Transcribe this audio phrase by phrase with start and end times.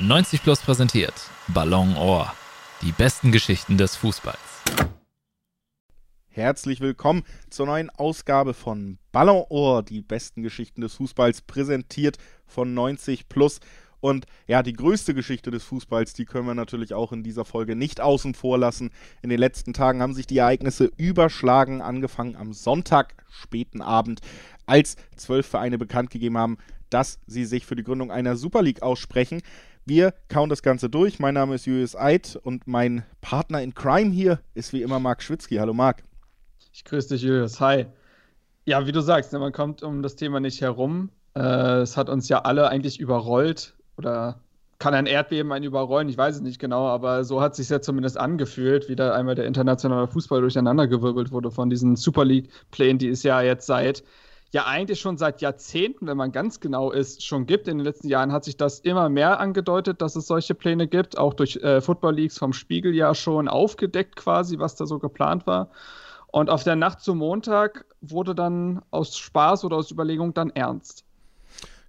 [0.00, 1.12] 90 Plus präsentiert
[1.48, 2.32] Ballon Ohr.
[2.82, 4.38] Die besten Geschichten des Fußballs.
[6.28, 12.16] Herzlich willkommen zur neuen Ausgabe von Ballon Ohr, die besten Geschichten des Fußballs, präsentiert
[12.46, 13.58] von 90 Plus.
[13.98, 17.74] Und ja, die größte Geschichte des Fußballs, die können wir natürlich auch in dieser Folge
[17.74, 18.90] nicht außen vor lassen.
[19.22, 24.20] In den letzten Tagen haben sich die Ereignisse überschlagen, angefangen am Sonntag, späten Abend,
[24.68, 26.58] als zwölf Vereine bekannt gegeben haben,
[26.90, 29.42] dass sie sich für die Gründung einer Super League aussprechen.
[29.84, 31.18] Wir kauen das Ganze durch.
[31.18, 35.22] Mein Name ist Julius Eid und mein Partner in Crime hier ist wie immer Marc
[35.22, 35.56] Schwitzky.
[35.56, 36.02] Hallo Marc.
[36.72, 37.60] Ich grüße dich, Julius.
[37.60, 37.86] Hi.
[38.66, 41.10] Ja, wie du sagst, ne, man kommt um das Thema nicht herum.
[41.34, 44.42] Äh, es hat uns ja alle eigentlich überrollt oder
[44.78, 47.68] kann ein Erdbeben einen überrollen, ich weiß es nicht genau, aber so hat es sich
[47.68, 52.98] ja zumindest angefühlt, wie da einmal der internationale Fußball durcheinandergewirbelt wurde von diesen Super League-Plänen,
[52.98, 54.04] die es ja jetzt seit
[54.50, 57.68] ja eigentlich schon seit Jahrzehnten, wenn man ganz genau ist, schon gibt.
[57.68, 61.18] In den letzten Jahren hat sich das immer mehr angedeutet, dass es solche Pläne gibt,
[61.18, 65.46] auch durch äh, Football Leagues vom Spiegel ja schon aufgedeckt quasi, was da so geplant
[65.46, 65.70] war.
[66.28, 71.04] Und auf der Nacht zum Montag wurde dann aus Spaß oder aus Überlegung dann ernst.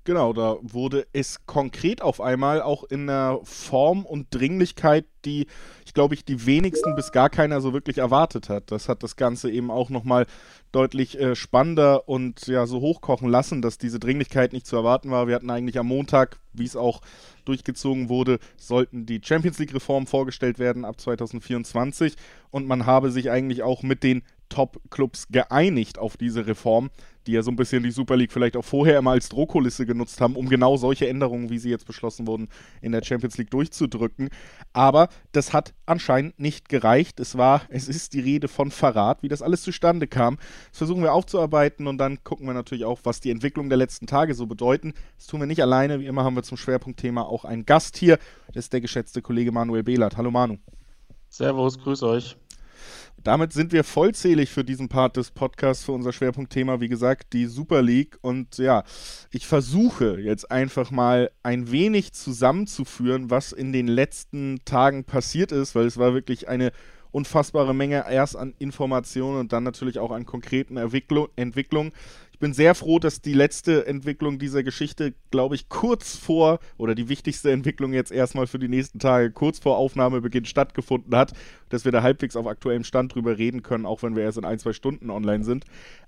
[0.05, 5.45] Genau, da wurde es konkret auf einmal auch in einer Form und Dringlichkeit, die
[5.93, 8.71] glaube ich die wenigsten bis gar keiner so wirklich erwartet hat.
[8.71, 10.25] Das hat das Ganze eben auch nochmal
[10.71, 15.27] deutlich äh, spannender und ja so hochkochen lassen, dass diese Dringlichkeit nicht zu erwarten war.
[15.27, 17.01] Wir hatten eigentlich am Montag, wie es auch
[17.45, 22.15] durchgezogen wurde, sollten die Champions League Reformen vorgestellt werden ab 2024
[22.51, 26.89] und man habe sich eigentlich auch mit den Top-Clubs geeinigt auf diese Reform,
[27.29, 30.19] die ja so ein bisschen die Super League vielleicht auch vorher immer als Drohkulisse genutzt
[30.19, 32.49] haben, um genau solche Änderungen, wie sie jetzt beschlossen wurden,
[32.81, 34.29] in der Champions League durchzudrücken.
[34.73, 37.19] Aber das hat anscheinend nicht gereicht.
[37.19, 40.37] Es war, es ist die Rede von Verrat, wie das alles zustande kam.
[40.69, 44.07] Das versuchen wir aufzuarbeiten und dann gucken wir natürlich auch, was die Entwicklung der letzten
[44.07, 44.93] Tage so bedeuten.
[45.17, 45.99] Das tun wir nicht alleine.
[45.99, 48.17] Wie immer haben wir zum Schwerpunktthema auch einen Gast hier.
[48.47, 50.17] Das ist der geschätzte Kollege Manuel Behlert.
[50.17, 50.57] Hallo Manu.
[51.29, 52.37] Servus, grüß euch.
[53.23, 57.47] Damit sind wir vollzählig für diesen Part des Podcasts, für unser Schwerpunktthema, wie gesagt, die
[57.47, 58.17] Super League.
[58.21, 58.83] Und ja,
[59.31, 65.75] ich versuche jetzt einfach mal ein wenig zusammenzuführen, was in den letzten Tagen passiert ist,
[65.75, 66.71] weil es war wirklich eine
[67.11, 71.91] unfassbare Menge erst an Informationen und dann natürlich auch an konkreten Entwicklungen.
[72.39, 76.95] Ich bin sehr froh, dass die letzte Entwicklung dieser Geschichte, glaube ich, kurz vor, oder
[76.95, 81.33] die wichtigste Entwicklung jetzt erstmal für die nächsten Tage, kurz vor Aufnahmebeginn stattgefunden hat,
[81.67, 84.45] dass wir da halbwegs auf aktuellem Stand drüber reden können, auch wenn wir erst in
[84.45, 85.65] ein, zwei Stunden online sind.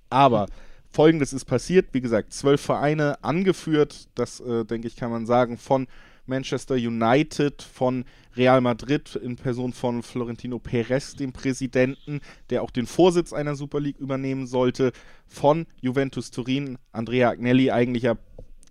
[0.10, 0.48] Aber
[0.90, 5.58] folgendes ist passiert, wie gesagt, zwölf Vereine angeführt, das äh, denke ich, kann man sagen,
[5.58, 5.86] von
[6.26, 8.06] Manchester United, von
[8.36, 13.80] Real Madrid in Person von Florentino Perez, dem Präsidenten, der auch den Vorsitz einer Super
[13.80, 14.92] League übernehmen sollte,
[15.28, 18.18] von Juventus Turin, Andrea Agnelli, eigentlich ja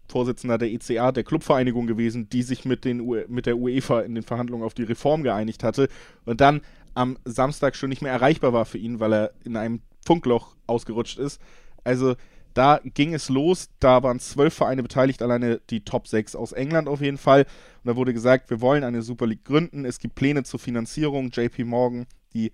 [0.09, 4.25] Vorsitzender der ECA, der Clubvereinigung gewesen, die sich mit, den mit der UEFA in den
[4.25, 5.89] Verhandlungen auf die Reform geeinigt hatte
[6.25, 6.63] und dann
[6.95, 11.19] am Samstag schon nicht mehr erreichbar war für ihn, weil er in einem Funkloch ausgerutscht
[11.19, 11.41] ist.
[11.85, 12.17] Also
[12.55, 16.89] da ging es los, da waren zwölf Vereine beteiligt, alleine die Top 6 aus England
[16.89, 17.43] auf jeden Fall.
[17.83, 21.31] Und da wurde gesagt, wir wollen eine Super League gründen, es gibt Pläne zur Finanzierung.
[21.31, 22.53] JP Morgan, die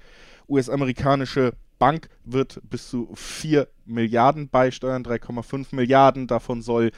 [0.48, 6.26] US-amerikanische Bank, wird bis zu 4 Milliarden beisteuern, 3,5 Milliarden.
[6.26, 6.90] Davon soll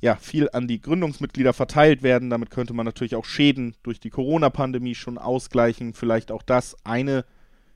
[0.00, 2.30] ja viel an die Gründungsmitglieder verteilt werden.
[2.30, 5.94] Damit könnte man natürlich auch Schäden durch die Corona-Pandemie schon ausgleichen.
[5.94, 7.24] Vielleicht auch das eine,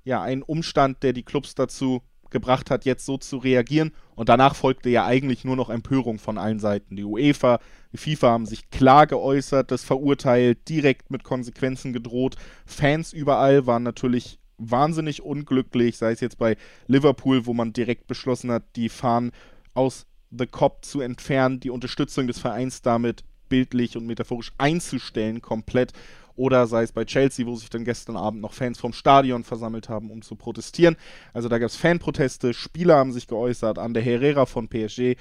[0.05, 2.03] ja, ein Umstand, der die Clubs dazu
[2.37, 3.93] gebracht hat, jetzt so zu reagieren.
[4.15, 6.97] Und danach folgte ja eigentlich nur noch Empörung von allen Seiten.
[6.97, 7.61] Die UEFA,
[7.93, 12.37] die FIFA haben sich klar geäußert, das verurteilt, direkt mit Konsequenzen gedroht.
[12.67, 18.51] Fans überall waren natürlich wahnsinnig unglücklich, sei es jetzt bei Liverpool, wo man direkt beschlossen
[18.51, 19.33] hat, die Fahnen
[19.75, 25.93] aus The Cop zu entfernen, die Unterstützung des Vereins damit bildlich und metaphorisch einzustellen, komplett
[26.37, 29.89] oder sei es bei Chelsea, wo sich dann gestern Abend noch Fans vom Stadion versammelt
[29.89, 30.97] haben, um zu protestieren.
[31.33, 35.17] Also da gab es Fanproteste, Spieler haben sich geäußert, Ander Herrera von PSG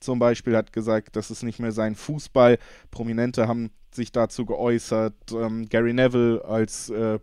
[0.00, 2.58] zum Beispiel hat gesagt, das ist nicht mehr sein Fußball.
[2.90, 5.14] Prominente haben sich dazu geäußert.
[5.32, 7.18] Ähm, Gary Neville als äh,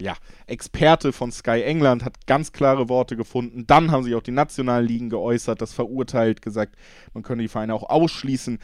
[0.00, 0.14] ja,
[0.46, 3.66] Experte von Sky England hat ganz klare Worte gefunden.
[3.66, 6.76] Dann haben sich auch die nationalen Ligen geäußert, das verurteilt, gesagt,
[7.14, 8.58] man könne die Vereine auch ausschließen.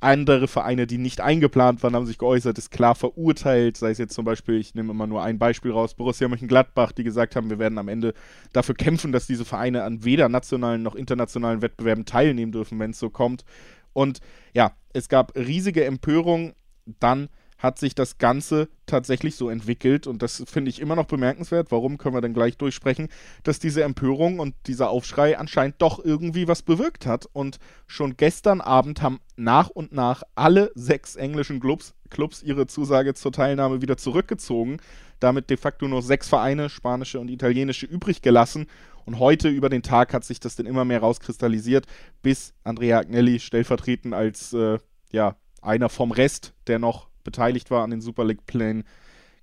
[0.00, 3.76] Andere Vereine, die nicht eingeplant waren, haben sich geäußert, ist klar verurteilt.
[3.76, 7.04] Sei es jetzt zum Beispiel, ich nehme immer nur ein Beispiel raus, Borussia Mönchengladbach, die
[7.04, 8.14] gesagt haben, wir werden am Ende
[8.54, 12.98] dafür kämpfen, dass diese Vereine an weder nationalen noch internationalen Wettbewerben teilnehmen dürfen, wenn es
[12.98, 13.44] so kommt.
[13.92, 14.20] Und
[14.54, 16.54] ja, es gab riesige Empörung.
[16.98, 17.28] Dann
[17.60, 21.70] hat sich das Ganze tatsächlich so entwickelt und das finde ich immer noch bemerkenswert.
[21.70, 23.08] Warum können wir dann gleich durchsprechen,
[23.44, 28.60] dass diese Empörung und dieser Aufschrei anscheinend doch irgendwie was bewirkt hat und schon gestern
[28.60, 33.96] Abend haben nach und nach alle sechs englischen Clubs, Clubs ihre Zusage zur Teilnahme wieder
[33.96, 34.78] zurückgezogen,
[35.20, 38.66] damit de facto nur sechs Vereine, spanische und italienische, übrig gelassen
[39.04, 41.86] und heute über den Tag hat sich das dann immer mehr rauskristallisiert,
[42.22, 44.78] bis Andrea Agnelli stellvertretend als äh,
[45.12, 48.84] ja, einer vom Rest, der noch beteiligt war an den Super League-Plänen,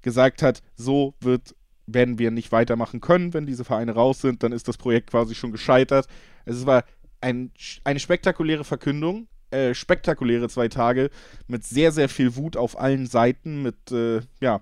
[0.01, 1.55] gesagt hat, so wird,
[1.85, 5.35] werden wir nicht weitermachen können, wenn diese Vereine raus sind, dann ist das Projekt quasi
[5.35, 6.07] schon gescheitert.
[6.45, 6.83] Es war
[7.21, 7.51] ein,
[7.83, 11.09] eine spektakuläre Verkündung, äh, spektakuläre zwei Tage
[11.47, 14.61] mit sehr, sehr viel Wut auf allen Seiten, mit, äh, ja,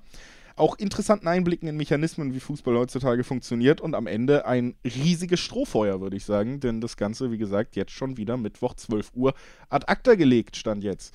[0.56, 6.00] auch interessanten Einblicken in Mechanismen, wie Fußball heutzutage funktioniert und am Ende ein riesiges Strohfeuer,
[6.00, 9.34] würde ich sagen, denn das Ganze, wie gesagt, jetzt schon wieder Mittwoch 12 Uhr
[9.70, 11.14] ad acta gelegt, stand jetzt.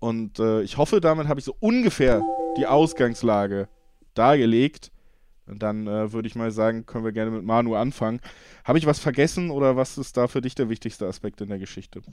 [0.00, 2.22] Und äh, ich hoffe, damit habe ich so ungefähr
[2.56, 3.68] die Ausgangslage
[4.14, 4.90] dargelegt.
[5.46, 8.20] Und dann äh, würde ich mal sagen, können wir gerne mit Manu anfangen.
[8.64, 11.58] Habe ich was vergessen oder was ist da für dich der wichtigste Aspekt in der
[11.58, 12.02] Geschichte?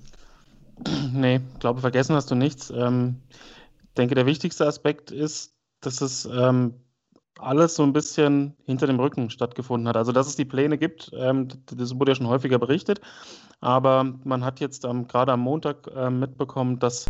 [1.14, 2.70] Nee, glaube, vergessen hast du nichts.
[2.70, 3.22] Ähm,
[3.98, 6.74] denke, der wichtigste Aspekt ist, dass es ähm,
[7.40, 9.96] alles so ein bisschen hinter dem Rücken stattgefunden hat.
[9.96, 13.00] Also, dass es die Pläne gibt, ähm, das wurde ja schon häufiger berichtet.
[13.62, 17.06] Aber man hat jetzt ähm, gerade am Montag äh, mitbekommen, dass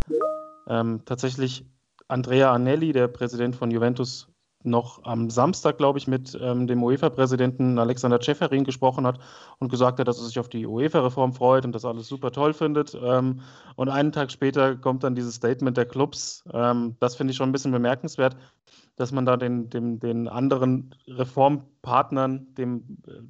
[0.67, 1.65] ähm, tatsächlich
[2.07, 4.27] Andrea Anelli, der Präsident von Juventus,
[4.65, 9.19] noch am Samstag, glaube ich, mit ähm, dem UEFA-Präsidenten Alexander Ceferin gesprochen hat
[9.59, 12.53] und gesagt hat, dass er sich auf die UEFA-Reform freut und das alles super toll
[12.53, 12.97] findet.
[13.01, 13.41] Ähm,
[13.75, 16.43] und einen Tag später kommt dann dieses Statement der Clubs.
[16.51, 18.35] Ähm, das finde ich schon ein bisschen bemerkenswert
[18.95, 22.83] dass man da den, den, den anderen Reformpartnern, dem,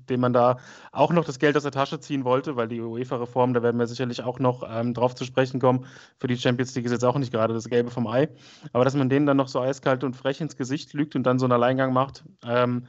[0.10, 0.58] dem man da
[0.92, 3.88] auch noch das Geld aus der Tasche ziehen wollte, weil die UEFA-Reform, da werden wir
[3.88, 5.86] sicherlich auch noch ähm, drauf zu sprechen kommen,
[6.20, 8.30] für die Champions League ist jetzt auch nicht gerade das Gelbe vom Ei,
[8.74, 11.40] aber dass man denen dann noch so eiskalt und frech ins Gesicht lügt und dann
[11.40, 12.86] so einen Alleingang macht, ähm,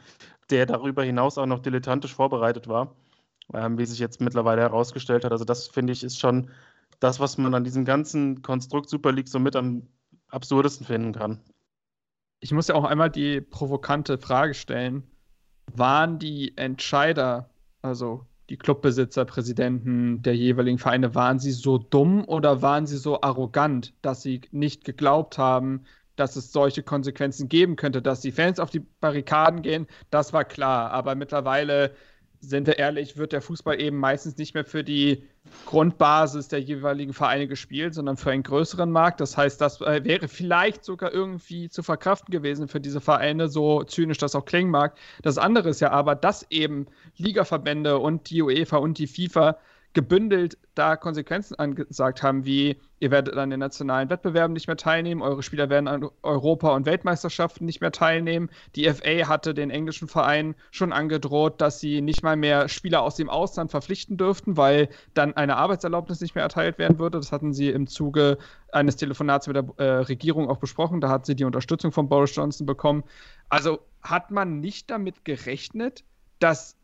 [0.51, 2.95] der darüber hinaus auch noch dilettantisch vorbereitet war,
[3.55, 5.33] ähm, wie sich jetzt mittlerweile herausgestellt hat.
[5.33, 6.51] Also das finde ich ist schon
[7.01, 9.89] das, was man an diesem ganzen Konstrukt Super League so mit am
[10.29, 11.41] absurdesten finden kann
[12.41, 15.03] ich muss ja auch einmal die provokante Frage stellen:
[15.75, 17.51] Waren die Entscheider,
[17.83, 23.21] also die Clubbesitzer, Präsidenten der jeweiligen Vereine, waren sie so dumm oder waren sie so
[23.21, 25.85] arrogant, dass sie nicht geglaubt haben,
[26.15, 29.87] dass es solche Konsequenzen geben könnte, dass die Fans auf die Barrikaden gehen?
[30.11, 31.93] Das war klar, aber mittlerweile
[32.49, 35.25] sind wir ehrlich, wird der Fußball eben meistens nicht mehr für die
[35.67, 39.21] Grundbasis der jeweiligen Vereine gespielt, sondern für einen größeren Markt.
[39.21, 43.83] Das heißt, das äh, wäre vielleicht sogar irgendwie zu verkraften gewesen für diese Vereine, so
[43.85, 44.97] zynisch das auch klingen mag.
[45.23, 49.59] Das andere ist ja aber, dass eben Ligaverbände und die UEFA und die FIFA
[49.97, 55.23] gebündelt da Konsequenzen angesagt haben, wie ihr werdet an den nationalen Wettbewerben nicht mehr teilnehmen,
[55.23, 58.51] eure Spieler werden an Europa- und Weltmeisterschaften nicht mehr teilnehmen.
[58.75, 63.17] Die FA hatte den englischen Vereinen schon angedroht, dass sie nicht mal mehr Spieler aus
[63.17, 67.17] dem Ausland verpflichten dürften, weil dann eine Arbeitserlaubnis nicht mehr erteilt werden würde.
[67.17, 68.37] Das hatten sie im Zuge
[68.73, 71.01] eines Telefonats mit der äh, Regierung auch besprochen.
[71.01, 73.03] Da hat sie die Unterstützung von Boris Johnson bekommen.
[73.49, 76.05] Also hat man nicht damit gerechnet,
[76.39, 76.77] dass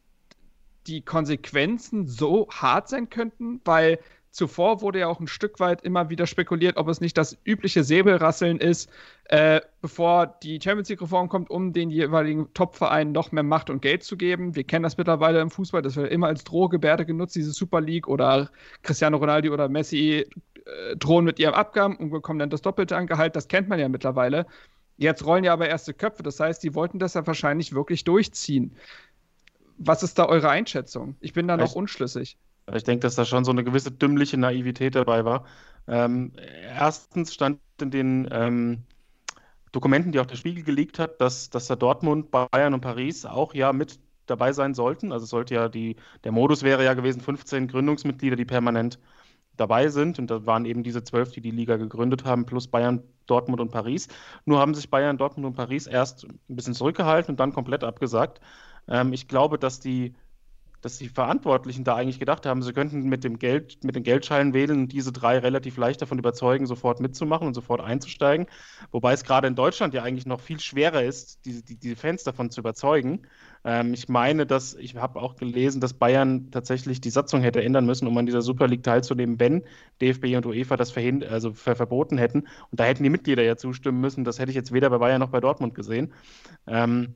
[0.86, 3.98] die Konsequenzen so hart sein könnten, weil
[4.32, 7.84] zuvor wurde ja auch ein Stück weit immer wieder spekuliert, ob es nicht das übliche
[7.84, 8.90] Säbelrasseln ist,
[9.24, 14.02] äh, bevor die Champions League-Reform kommt, um den jeweiligen Top-Vereinen noch mehr Macht und Geld
[14.02, 14.56] zu geben.
[14.56, 18.08] Wir kennen das mittlerweile im Fußball, das wird immer als Drohgebärde genutzt, diese Super League
[18.08, 18.50] oder
[18.82, 20.26] Cristiano Ronaldo oder Messi
[20.64, 23.36] äh, drohen mit ihrem Abgaben und bekommen dann das Doppelte an Gehalt.
[23.36, 24.46] Das kennt man ja mittlerweile.
[24.96, 28.76] Jetzt rollen ja aber erste Köpfe, das heißt, die wollten das ja wahrscheinlich wirklich durchziehen.
[29.84, 31.16] Was ist da eure Einschätzung?
[31.20, 32.38] Ich bin da noch ich, unschlüssig.
[32.72, 35.44] Ich denke, dass da schon so eine gewisse dümmliche Naivität dabei war.
[35.88, 38.84] Ähm, erstens stand in den ähm,
[39.72, 43.54] Dokumenten, die auch der Spiegel gelegt hat, dass, dass da Dortmund, Bayern und Paris auch
[43.54, 45.12] ja mit dabei sein sollten.
[45.12, 48.98] Also sollte ja die, der Modus wäre ja gewesen, 15 Gründungsmitglieder, die permanent
[49.56, 50.18] dabei sind.
[50.18, 53.70] Und da waren eben diese zwölf, die die Liga gegründet haben, plus Bayern, Dortmund und
[53.70, 54.08] Paris.
[54.44, 58.40] Nur haben sich Bayern, Dortmund und Paris erst ein bisschen zurückgehalten und dann komplett abgesagt.
[58.88, 60.14] Ähm, ich glaube, dass die,
[60.82, 64.52] dass die Verantwortlichen da eigentlich gedacht haben, sie könnten mit dem Geld, mit den Geldscheinen
[64.52, 68.46] wählen und diese drei relativ leicht davon überzeugen, sofort mitzumachen und sofort einzusteigen.
[68.90, 72.24] Wobei es gerade in Deutschland ja eigentlich noch viel schwerer ist, die, die, die Fans
[72.24, 73.22] davon zu überzeugen.
[73.64, 77.86] Ähm, ich meine, dass ich habe auch gelesen, dass Bayern tatsächlich die Satzung hätte ändern
[77.86, 79.62] müssen, um an dieser Super League teilzunehmen, wenn
[80.00, 82.40] DFB und UEFA das verhind also ver verboten hätten.
[82.70, 84.24] Und da hätten die Mitglieder ja zustimmen müssen.
[84.24, 86.12] Das hätte ich jetzt weder bei Bayern noch bei Dortmund gesehen.
[86.66, 87.14] Ähm,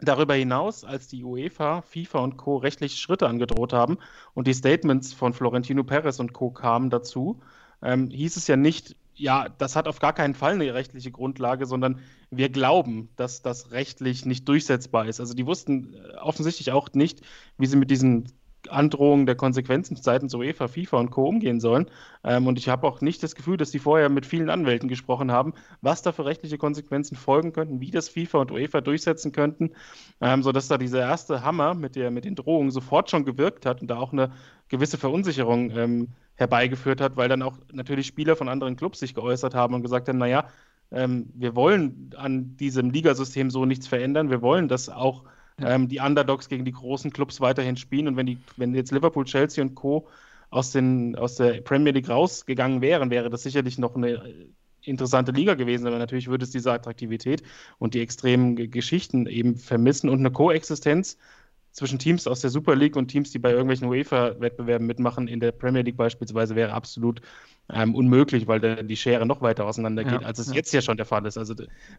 [0.00, 2.56] Darüber hinaus, als die UEFA, FIFA und Co.
[2.56, 3.98] rechtliche Schritte angedroht haben
[4.34, 6.50] und die Statements von Florentino Perez und Co.
[6.50, 7.40] kamen dazu,
[7.82, 11.66] ähm, hieß es ja nicht, ja, das hat auf gar keinen Fall eine rechtliche Grundlage,
[11.66, 12.00] sondern
[12.30, 15.18] wir glauben, dass das rechtlich nicht durchsetzbar ist.
[15.18, 17.22] Also die wussten äh, offensichtlich auch nicht,
[17.56, 18.32] wie sie mit diesen
[18.68, 21.28] Androhungen der Konsequenzen seitens UEFA, FIFA und Co.
[21.28, 21.86] umgehen sollen.
[22.24, 25.30] Ähm, und ich habe auch nicht das Gefühl, dass die vorher mit vielen Anwälten gesprochen
[25.30, 29.70] haben, was da für rechtliche Konsequenzen folgen könnten, wie das FIFA und UEFA durchsetzen könnten,
[30.20, 33.80] ähm, sodass da dieser erste Hammer mit, der, mit den Drohungen sofort schon gewirkt hat
[33.80, 34.32] und da auch eine
[34.68, 39.54] gewisse Verunsicherung ähm, herbeigeführt hat, weil dann auch natürlich Spieler von anderen Clubs sich geäußert
[39.54, 40.48] haben und gesagt haben, naja,
[40.90, 45.24] ähm, wir wollen an diesem Ligasystem so nichts verändern, wir wollen, dass auch
[45.60, 48.08] ähm, die Underdogs gegen die großen Clubs weiterhin spielen.
[48.08, 50.08] Und wenn, die, wenn jetzt Liverpool, Chelsea und Co.
[50.50, 54.46] aus, den, aus der Premier League rausgegangen wären, wäre das sicherlich noch eine äh,
[54.82, 57.42] interessante Liga gewesen, aber natürlich würde es diese Attraktivität
[57.78, 61.18] und die extremen Geschichten eben vermissen und eine Koexistenz
[61.72, 65.52] zwischen Teams aus der Super League und Teams, die bei irgendwelchen UEFA-Wettbewerben mitmachen, in der
[65.52, 67.20] Premier League beispielsweise, wäre absolut
[67.70, 70.54] ähm, unmöglich, weil da die Schere noch weiter auseinandergeht, ja, als es ja.
[70.54, 71.38] jetzt ja schon der Fall ist.
[71.38, 71.54] Also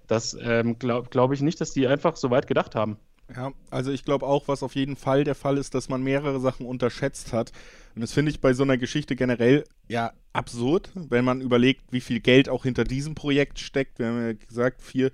[0.07, 2.97] das ähm, glaube glaub ich nicht, dass die einfach so weit gedacht haben.
[3.35, 6.39] Ja, also ich glaube auch, was auf jeden Fall der Fall ist, dass man mehrere
[6.39, 7.51] Sachen unterschätzt hat.
[7.93, 12.01] Und das finde ich bei so einer Geschichte generell ja absurd, wenn man überlegt, wie
[12.01, 13.99] viel Geld auch hinter diesem Projekt steckt.
[13.99, 15.11] Wir haben ja gesagt, 4,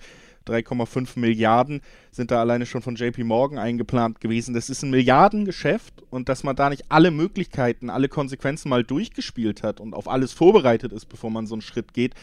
[0.47, 1.81] 3,5 Milliarden
[2.11, 4.53] sind da alleine schon von JP Morgan eingeplant gewesen.
[4.53, 9.63] Das ist ein Milliardengeschäft und dass man da nicht alle Möglichkeiten, alle Konsequenzen mal durchgespielt
[9.63, 12.13] hat und auf alles vorbereitet ist, bevor man so einen Schritt geht,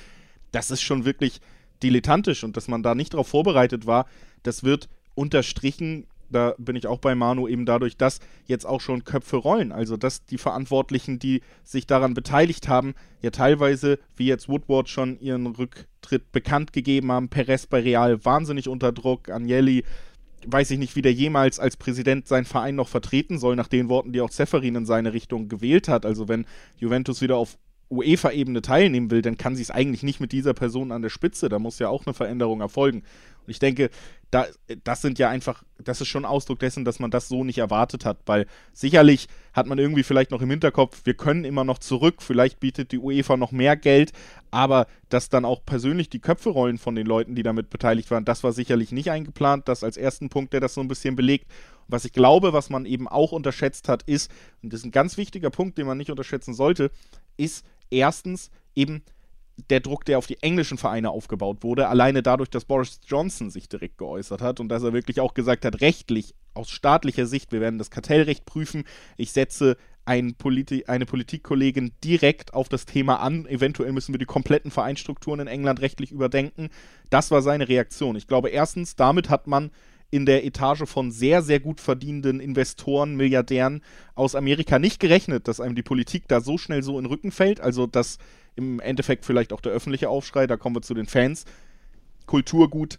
[0.52, 1.40] das ist schon wirklich
[1.82, 4.06] dilettantisch und dass man da nicht darauf vorbereitet war,
[4.42, 9.04] das wird unterstrichen, da bin ich auch bei Manu, eben dadurch, dass jetzt auch schon
[9.04, 9.70] Köpfe rollen.
[9.70, 15.20] Also, dass die Verantwortlichen, die sich daran beteiligt haben, ja teilweise, wie jetzt Woodward schon
[15.20, 19.84] ihren Rücktritt bekannt gegeben haben, Perez bei Real wahnsinnig unter Druck, Agnelli,
[20.46, 23.88] weiß ich nicht, wie der jemals als Präsident seinen Verein noch vertreten soll, nach den
[23.88, 26.04] Worten, die auch Zeferin in seine Richtung gewählt hat.
[26.04, 26.46] Also, wenn
[26.78, 27.58] Juventus wieder auf
[27.90, 31.50] UEFA-Ebene teilnehmen will, dann kann sie es eigentlich nicht mit dieser Person an der Spitze.
[31.50, 33.02] Da muss ja auch eine Veränderung erfolgen.
[33.46, 33.90] Und ich denke,
[34.32, 34.46] da,
[34.82, 38.06] das sind ja einfach, das ist schon Ausdruck dessen, dass man das so nicht erwartet
[38.06, 42.22] hat, weil sicherlich hat man irgendwie vielleicht noch im Hinterkopf, wir können immer noch zurück,
[42.22, 44.12] vielleicht bietet die UEFA noch mehr Geld,
[44.50, 48.24] aber dass dann auch persönlich die Köpfe rollen von den Leuten, die damit beteiligt waren,
[48.24, 49.68] das war sicherlich nicht eingeplant.
[49.68, 51.46] Das als ersten Punkt, der das so ein bisschen belegt.
[51.88, 54.30] was ich glaube, was man eben auch unterschätzt hat, ist,
[54.62, 56.90] und das ist ein ganz wichtiger Punkt, den man nicht unterschätzen sollte,
[57.36, 59.02] ist erstens eben
[59.70, 63.68] der Druck, der auf die englischen Vereine aufgebaut wurde, alleine dadurch, dass Boris Johnson sich
[63.68, 67.60] direkt geäußert hat und dass er wirklich auch gesagt hat, rechtlich, aus staatlicher Sicht, wir
[67.60, 68.84] werden das Kartellrecht prüfen,
[69.16, 74.24] ich setze ein Politi eine Politikkollegin direkt auf das Thema an, eventuell müssen wir die
[74.24, 76.70] kompletten Vereinsstrukturen in England rechtlich überdenken.
[77.08, 78.16] Das war seine Reaktion.
[78.16, 79.70] Ich glaube, erstens, damit hat man
[80.10, 83.82] in der Etage von sehr, sehr gut verdienenden Investoren, Milliardären
[84.14, 87.30] aus Amerika nicht gerechnet, dass einem die Politik da so schnell so in den Rücken
[87.30, 87.60] fällt.
[87.60, 88.18] Also, dass
[88.54, 91.44] im Endeffekt vielleicht auch der öffentliche Aufschrei, da kommen wir zu den Fans,
[92.26, 92.98] Kulturgut,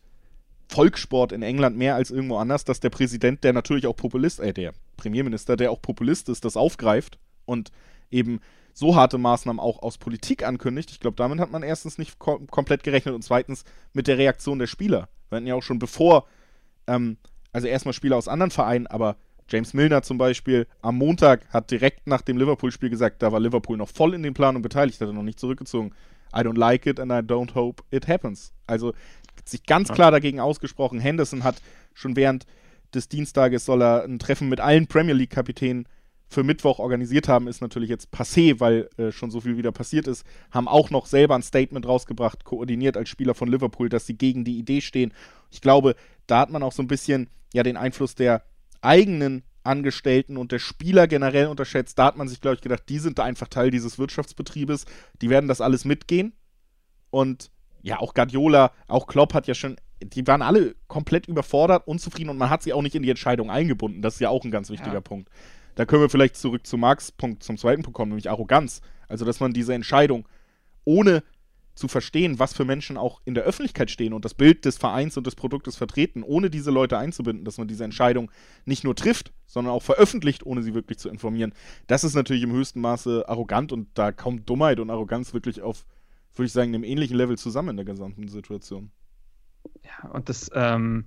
[0.67, 4.53] Volkssport in England mehr als irgendwo anders, dass der Präsident, der natürlich auch Populist, äh,
[4.53, 7.71] der Premierminister, der auch Populist ist, das aufgreift und
[8.09, 8.39] eben
[8.73, 10.89] so harte Maßnahmen auch aus Politik ankündigt.
[10.89, 14.57] Ich glaube, damit hat man erstens nicht kom komplett gerechnet und zweitens mit der Reaktion
[14.57, 15.09] der Spieler.
[15.29, 16.27] Wir hatten ja auch schon bevor,
[16.87, 17.17] ähm,
[17.51, 19.15] also erstmal Spieler aus anderen Vereinen, aber
[19.53, 23.77] James Milner zum Beispiel am Montag hat direkt nach dem Liverpool-Spiel gesagt, da war Liverpool
[23.77, 25.93] noch voll in den Planungen beteiligt, hat er noch nicht zurückgezogen.
[26.35, 28.51] I don't like it and I don't hope it happens.
[28.65, 28.93] Also
[29.45, 30.99] sich ganz klar dagegen ausgesprochen.
[30.99, 31.61] Henderson hat
[31.93, 32.47] schon während
[32.95, 35.87] des Dienstages soll er ein Treffen mit allen Premier League-Kapitänen
[36.27, 40.07] für Mittwoch organisiert haben, ist natürlich jetzt passé, weil äh, schon so viel wieder passiert
[40.07, 40.25] ist.
[40.49, 44.43] Haben auch noch selber ein Statement rausgebracht, koordiniert als Spieler von Liverpool, dass sie gegen
[44.43, 45.13] die Idee stehen.
[45.51, 45.95] Ich glaube,
[46.25, 48.41] da hat man auch so ein bisschen ja den Einfluss der
[48.83, 51.97] eigenen Angestellten und der Spieler generell unterschätzt.
[51.97, 54.85] Da hat man sich, glaube ich, gedacht, die sind da einfach Teil dieses Wirtschaftsbetriebes.
[55.21, 56.33] Die werden das alles mitgehen.
[57.09, 57.49] Und
[57.81, 62.37] ja, auch Guardiola, auch Klopp hat ja schon, die waren alle komplett überfordert, unzufrieden und
[62.37, 64.01] man hat sie auch nicht in die Entscheidung eingebunden.
[64.01, 65.01] Das ist ja auch ein ganz wichtiger ja.
[65.01, 65.29] Punkt.
[65.75, 68.81] Da können wir vielleicht zurück zu Marx Punkt, zum zweiten Punkt kommen, nämlich Arroganz.
[69.07, 70.27] Also, dass man diese Entscheidung
[70.85, 71.23] ohne
[71.75, 75.17] zu verstehen, was für Menschen auch in der Öffentlichkeit stehen und das Bild des Vereins
[75.17, 78.31] und des Produktes vertreten, ohne diese Leute einzubinden, dass man diese Entscheidung
[78.65, 81.53] nicht nur trifft, sondern auch veröffentlicht, ohne sie wirklich zu informieren.
[81.87, 85.85] Das ist natürlich im höchsten Maße arrogant und da kommt Dummheit und Arroganz wirklich auf,
[86.35, 88.91] würde ich sagen, einem ähnlichen Level zusammen in der gesamten Situation.
[89.83, 91.05] Ja, und das ähm,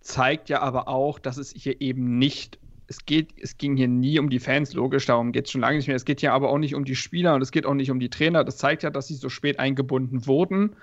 [0.00, 4.18] zeigt ja aber auch, dass es hier eben nicht es geht, es ging hier nie
[4.18, 5.96] um die Fans, logisch, darum geht es schon lange nicht mehr.
[5.96, 7.98] Es geht hier aber auch nicht um die Spieler und es geht auch nicht um
[7.98, 8.44] die Trainer.
[8.44, 10.76] Das zeigt ja, dass sie so spät eingebunden wurden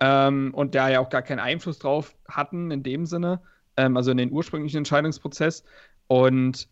[0.00, 3.40] ähm, und da ja auch gar keinen Einfluss drauf hatten in dem Sinne,
[3.76, 5.64] ähm, also in den ursprünglichen Entscheidungsprozess.
[6.08, 6.68] Und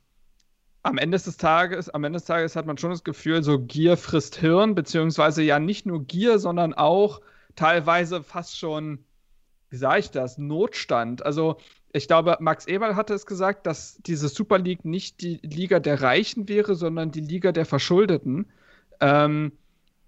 [0.82, 3.96] am Ende des Tages, am Ende des Tages hat man schon das Gefühl, so Gier
[3.96, 7.20] frisst Hirn, beziehungsweise ja nicht nur Gier, sondern auch
[7.54, 9.04] teilweise fast schon,
[9.70, 11.24] wie sage ich das, Notstand.
[11.24, 11.58] Also
[11.92, 16.00] ich glaube, Max Eberl hatte es gesagt, dass diese Super League nicht die Liga der
[16.00, 18.46] Reichen wäre, sondern die Liga der Verschuldeten.
[19.00, 19.52] Ähm,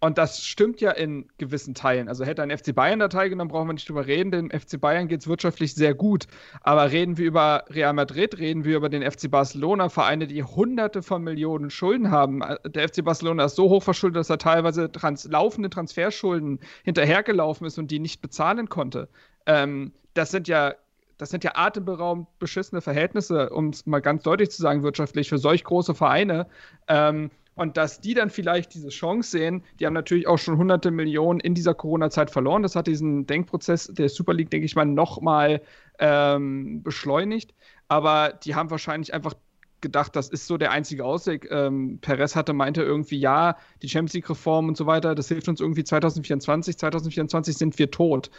[0.00, 2.08] und das stimmt ja in gewissen Teilen.
[2.08, 4.30] Also hätte ein FC Bayern da teilgenommen, brauchen wir nicht drüber reden.
[4.30, 6.26] Dem FC Bayern geht es wirtschaftlich sehr gut.
[6.60, 11.02] Aber reden wir über Real Madrid, reden wir über den FC Barcelona, Vereine, die hunderte
[11.02, 12.42] von Millionen Schulden haben.
[12.66, 17.78] Der FC Barcelona ist so hoch verschuldet, dass er teilweise trans laufende Transferschulden hinterhergelaufen ist
[17.78, 19.08] und die nicht bezahlen konnte.
[19.46, 20.74] Ähm, das sind ja
[21.18, 25.38] das sind ja atemberaubend beschissene Verhältnisse, um es mal ganz deutlich zu sagen, wirtschaftlich für
[25.38, 26.46] solch große Vereine.
[26.88, 30.90] Ähm, und dass die dann vielleicht diese Chance sehen, die haben natürlich auch schon hunderte
[30.90, 32.62] Millionen in dieser Corona-Zeit verloren.
[32.62, 35.62] Das hat diesen Denkprozess der Super League, denke ich mal, nochmal
[36.00, 37.54] ähm, beschleunigt.
[37.86, 39.34] Aber die haben wahrscheinlich einfach
[39.80, 41.48] gedacht, das ist so der einzige Ausweg.
[41.50, 45.60] Ähm, Perez hatte meinte irgendwie, ja, die Champions League-Reform und so weiter, das hilft uns
[45.60, 46.76] irgendwie 2024.
[46.76, 48.30] 2024 sind wir tot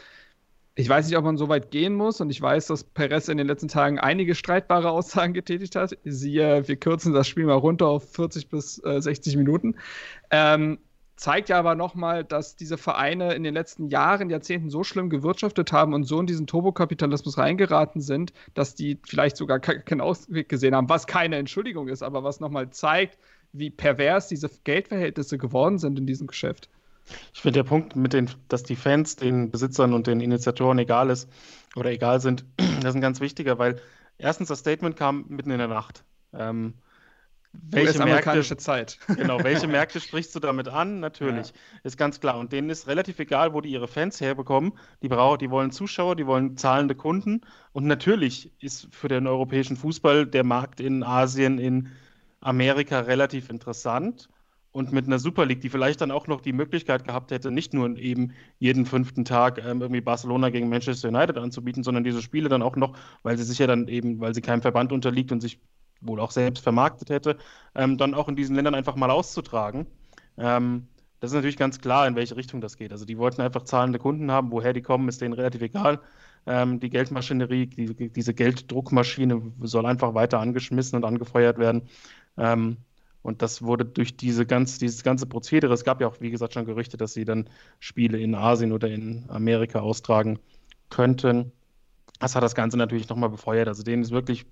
[0.76, 3.38] ich weiß nicht, ob man so weit gehen muss und ich weiß, dass Perez in
[3.38, 5.98] den letzten Tagen einige streitbare Aussagen getätigt hat.
[6.04, 9.76] Siehe, wir kürzen das Spiel mal runter auf 40 bis äh, 60 Minuten.
[10.32, 10.80] Ähm,
[11.16, 15.72] zeigt ja aber nochmal, dass diese Vereine in den letzten Jahren, Jahrzehnten so schlimm gewirtschaftet
[15.72, 20.76] haben und so in diesen Turbokapitalismus reingeraten sind, dass die vielleicht sogar keinen Ausweg gesehen
[20.76, 23.18] haben, was keine Entschuldigung ist, aber was nochmal zeigt,
[23.54, 26.70] wie pervers diese Geldverhältnisse geworden sind in diesem Geschäft.
[27.34, 31.10] Ich finde der Punkt mit den, dass die Fans den Besitzern und den Initiatoren egal
[31.10, 31.30] ist
[31.76, 33.80] oder egal sind, das ist ein ganz wichtiger, weil
[34.18, 36.04] erstens das Statement kam mitten in der Nacht.
[36.34, 36.76] Ähm,
[37.54, 39.00] welche Märkte, Zeit.
[39.16, 41.00] Genau, welche Märkte sprichst du damit an?
[41.00, 41.54] Natürlich, ja.
[41.84, 42.38] ist ganz klar.
[42.38, 44.74] Und denen ist relativ egal, wo die ihre Fans herbekommen.
[45.02, 47.42] Die, brauchen, die wollen Zuschauer, die wollen zahlende Kunden.
[47.72, 51.90] Und natürlich ist für den europäischen Fußball der Markt in Asien, in
[52.42, 54.30] Amerika relativ interessant
[54.76, 57.74] und mit einer Super League, die vielleicht dann auch noch die Möglichkeit gehabt hätte, nicht
[57.74, 62.50] nur eben jeden fünften Tag ähm, irgendwie Barcelona gegen Manchester United anzubieten, sondern diese Spiele
[62.50, 65.40] dann auch noch, weil sie sich ja dann eben, weil sie keinem Verband unterliegt und
[65.40, 65.62] sich
[66.02, 67.38] wohl auch selbst vermarktet hätte,
[67.74, 69.88] ähm, dann auch in diesen Ländern einfach mal auszutragen.
[70.38, 70.90] Ähm,
[71.22, 72.92] das ist natürlich ganz klar, in welche Richtung das geht.
[72.92, 76.02] Also die wollten einfach zahlende Kunden haben, woher die kommen, ist denen relativ egal.
[76.46, 81.84] Ähm, die Geldmaschinerie, die, diese Gelddruckmaschine soll einfach weiter angeschmissen und angefeuert werden.
[82.38, 82.76] Ähm,
[83.26, 86.54] und das wurde durch diese ganz, dieses ganze Prozedere, es gab ja auch, wie gesagt,
[86.54, 90.38] schon Gerüchte, dass sie dann Spiele in Asien oder in Amerika austragen
[90.92, 91.52] könnten.
[92.20, 93.68] Das hat das Ganze natürlich nochmal befeuert.
[93.68, 94.46] Also denen ist wirklich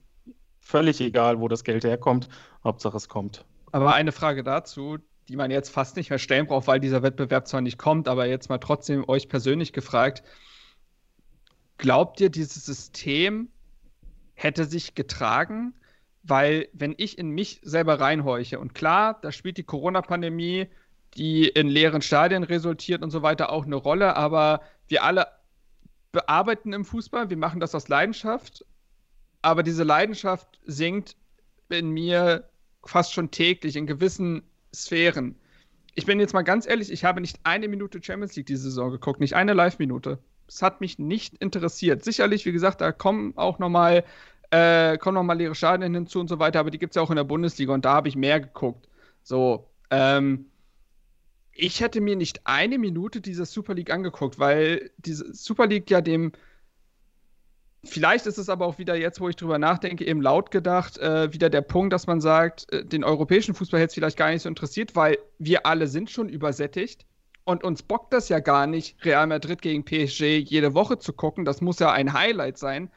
[0.59, 2.29] völlig egal, wo das Geld herkommt.
[2.63, 3.45] Hauptsache es kommt.
[3.71, 7.47] Aber eine Frage dazu, die man jetzt fast nicht mehr stellen braucht, weil dieser Wettbewerb
[7.47, 10.23] zwar nicht kommt, aber jetzt mal trotzdem euch persönlich gefragt.
[11.77, 13.49] Glaubt ihr, dieses System
[14.33, 15.75] hätte sich getragen,
[16.23, 20.67] weil wenn ich in mich selber reinhorche und klar, da spielt die Corona-Pandemie,
[21.15, 25.27] die in leeren Stadien resultiert und so weiter auch eine Rolle, aber wir alle
[26.12, 28.65] bearbeiten im Fußball, wir machen das aus Leidenschaft,
[29.41, 31.17] aber diese Leidenschaft sinkt
[31.69, 32.49] in mir
[32.86, 35.36] fast schon täglich in gewissen Sphären.
[35.95, 38.91] Ich bin jetzt mal ganz ehrlich, ich habe nicht eine Minute Champions League diese Saison
[38.91, 40.19] geguckt, nicht eine Live-Minute.
[40.47, 42.03] Es hat mich nicht interessiert.
[42.03, 44.03] Sicherlich, wie gesagt, da kommen auch nochmal
[44.53, 47.01] äh, kommen noch mal leere Stadien hinzu und so weiter, aber die gibt es ja
[47.01, 48.87] auch in der Bundesliga und da habe ich mehr geguckt.
[49.23, 50.45] So, ähm,
[51.51, 56.01] ich hätte mir nicht eine Minute dieser Super League angeguckt, weil diese Super League ja
[56.01, 56.33] dem
[57.85, 61.33] Vielleicht ist es aber auch wieder jetzt, wo ich drüber nachdenke, eben laut gedacht, äh,
[61.33, 64.43] wieder der Punkt, dass man sagt, äh, den europäischen Fußball hätte es vielleicht gar nicht
[64.43, 67.05] so interessiert, weil wir alle sind schon übersättigt
[67.43, 71.43] und uns bockt das ja gar nicht, Real Madrid gegen PSG jede Woche zu gucken.
[71.43, 72.89] Das muss ja ein Highlight sein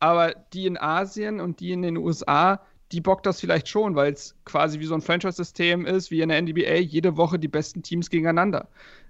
[0.00, 2.60] aber die in Asien und die in den USA,
[2.92, 6.28] die bockt das vielleicht schon, weil es quasi wie so ein Franchise-System ist, wie in
[6.28, 8.68] der NBA, jede Woche die besten Teams gegeneinander.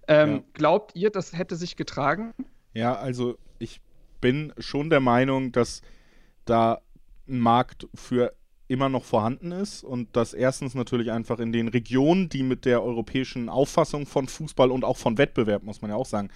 [0.09, 0.43] Ähm, ja.
[0.55, 2.33] Glaubt ihr, das hätte sich getragen?
[2.73, 3.81] Ja, also ich
[4.21, 5.83] bin schon der Meinung, dass
[6.45, 6.81] da
[7.29, 8.35] ein Markt für
[8.69, 12.83] immer noch vorhanden ist und dass erstens natürlich einfach in den Regionen, die mit der
[12.83, 16.31] europäischen Auffassung von Fußball und auch von Wettbewerb, muss man ja auch sagen,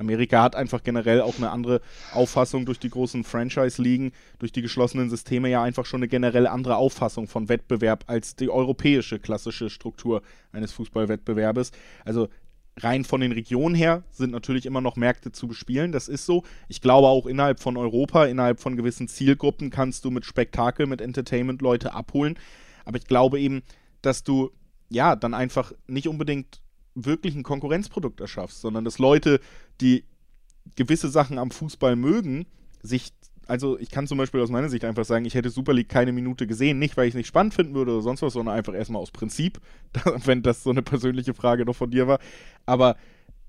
[0.00, 1.80] Amerika hat einfach generell auch eine andere
[2.12, 6.76] Auffassung durch die großen Franchise-Ligen, durch die geschlossenen Systeme ja einfach schon eine generell andere
[6.76, 11.72] Auffassung von Wettbewerb als die europäische klassische Struktur eines Fußballwettbewerbes.
[12.04, 12.28] Also
[12.78, 16.44] rein von den Regionen her sind natürlich immer noch Märkte zu bespielen, das ist so.
[16.68, 21.00] Ich glaube auch innerhalb von Europa, innerhalb von gewissen Zielgruppen kannst du mit Spektakel, mit
[21.00, 22.38] Entertainment Leute abholen.
[22.86, 23.62] Aber ich glaube eben,
[24.00, 24.50] dass du
[24.88, 26.59] ja dann einfach nicht unbedingt
[26.94, 29.40] wirklich ein Konkurrenzprodukt erschaffst, sondern dass Leute,
[29.80, 30.04] die
[30.76, 32.46] gewisse Sachen am Fußball mögen,
[32.82, 33.12] sich
[33.50, 36.12] also ich kann zum Beispiel aus meiner Sicht einfach sagen, ich hätte Super League keine
[36.12, 38.74] Minute gesehen, nicht weil ich es nicht spannend finden würde oder sonst was, sondern einfach
[38.74, 39.60] erstmal aus Prinzip,
[40.24, 42.20] wenn das so eine persönliche Frage noch von dir war.
[42.64, 42.96] Aber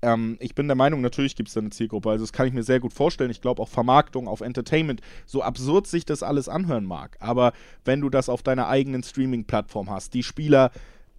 [0.02, 2.10] ähm, ich bin der Meinung, natürlich gibt es da eine Zielgruppe.
[2.10, 3.30] Also das kann ich mir sehr gut vorstellen.
[3.30, 7.16] Ich glaube auch Vermarktung auf Entertainment, so absurd sich das alles anhören mag.
[7.20, 7.52] Aber
[7.84, 10.72] wenn du das auf deiner eigenen Streaming-Plattform hast, die Spieler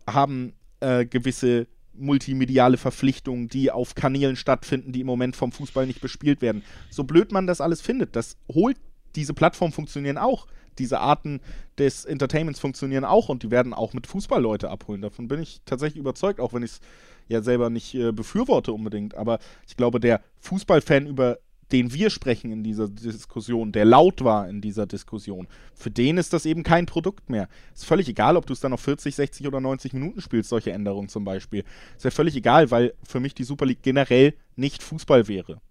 [0.05, 6.01] haben äh, gewisse multimediale Verpflichtungen, die auf Kanälen stattfinden, die im Moment vom Fußball nicht
[6.01, 6.63] bespielt werden.
[6.89, 8.77] So blöd man das alles findet, das holt
[9.15, 10.47] diese Plattformen funktionieren auch.
[10.79, 11.39] Diese Arten
[11.77, 15.01] des Entertainments funktionieren auch und die werden auch mit Fußballleute abholen.
[15.01, 16.79] Davon bin ich tatsächlich überzeugt, auch wenn ich es
[17.27, 19.15] ja selber nicht äh, befürworte unbedingt.
[19.15, 21.37] Aber ich glaube, der Fußballfan, über
[21.71, 26.33] den wir sprechen in dieser Diskussion, der laut war in dieser Diskussion, für den ist
[26.33, 27.47] das eben kein Produkt mehr.
[27.73, 30.71] Ist völlig egal, ob du es dann auf 40, 60 oder 90 Minuten spielst, solche
[30.71, 31.63] Änderungen zum Beispiel.
[31.95, 35.61] Ist ja völlig egal, weil für mich die Super League generell nicht Fußball wäre.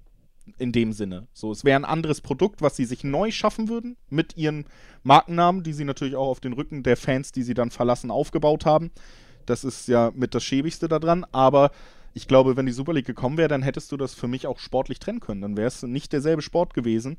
[0.58, 1.28] In dem Sinne.
[1.32, 4.64] So, es wäre ein anderes Produkt, was sie sich neu schaffen würden, mit ihren
[5.04, 8.66] Markennamen, die sie natürlich auch auf den Rücken der Fans, die sie dann verlassen, aufgebaut
[8.66, 8.90] haben.
[9.46, 11.70] Das ist ja mit das Schäbigste daran, aber
[12.14, 14.58] ich glaube, wenn die Super League gekommen wäre, dann hättest du das für mich auch
[14.58, 15.40] sportlich trennen können.
[15.40, 17.16] Dann wäre es nicht derselbe Sport gewesen,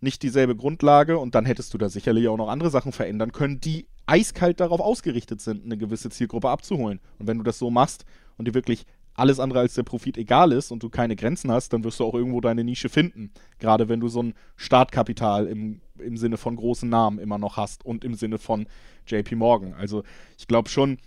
[0.00, 3.60] nicht dieselbe Grundlage und dann hättest du da sicherlich auch noch andere Sachen verändern können,
[3.60, 7.00] die eiskalt darauf ausgerichtet sind, eine gewisse Zielgruppe abzuholen.
[7.18, 8.04] Und wenn du das so machst
[8.36, 11.72] und dir wirklich alles andere als der Profit egal ist und du keine Grenzen hast,
[11.72, 13.32] dann wirst du auch irgendwo deine Nische finden.
[13.58, 17.84] Gerade wenn du so ein Startkapital im, im Sinne von großen Namen immer noch hast
[17.84, 18.66] und im Sinne von
[19.06, 19.74] JP Morgan.
[19.74, 20.02] Also
[20.38, 20.98] ich glaube schon,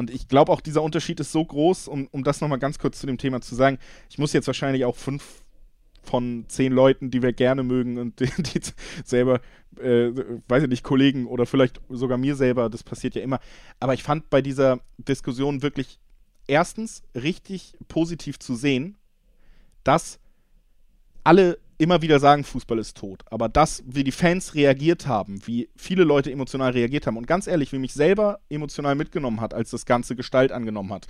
[0.00, 2.98] und ich glaube auch, dieser Unterschied ist so groß, um, um das nochmal ganz kurz
[2.98, 3.78] zu dem Thema zu sagen.
[4.08, 5.44] Ich muss jetzt wahrscheinlich auch fünf
[6.02, 8.62] von zehn Leuten, die wir gerne mögen und die, die
[9.04, 9.42] selber,
[9.78, 10.10] äh,
[10.48, 13.40] weiß ich nicht, Kollegen oder vielleicht sogar mir selber, das passiert ja immer.
[13.78, 16.00] Aber ich fand bei dieser Diskussion wirklich
[16.46, 18.96] erstens richtig positiv zu sehen,
[19.84, 20.18] dass
[21.24, 23.22] alle immer wieder sagen, Fußball ist tot.
[23.30, 27.46] Aber das, wie die Fans reagiert haben, wie viele Leute emotional reagiert haben und ganz
[27.46, 31.06] ehrlich, wie mich selber emotional mitgenommen hat, als das Ganze Gestalt angenommen hat,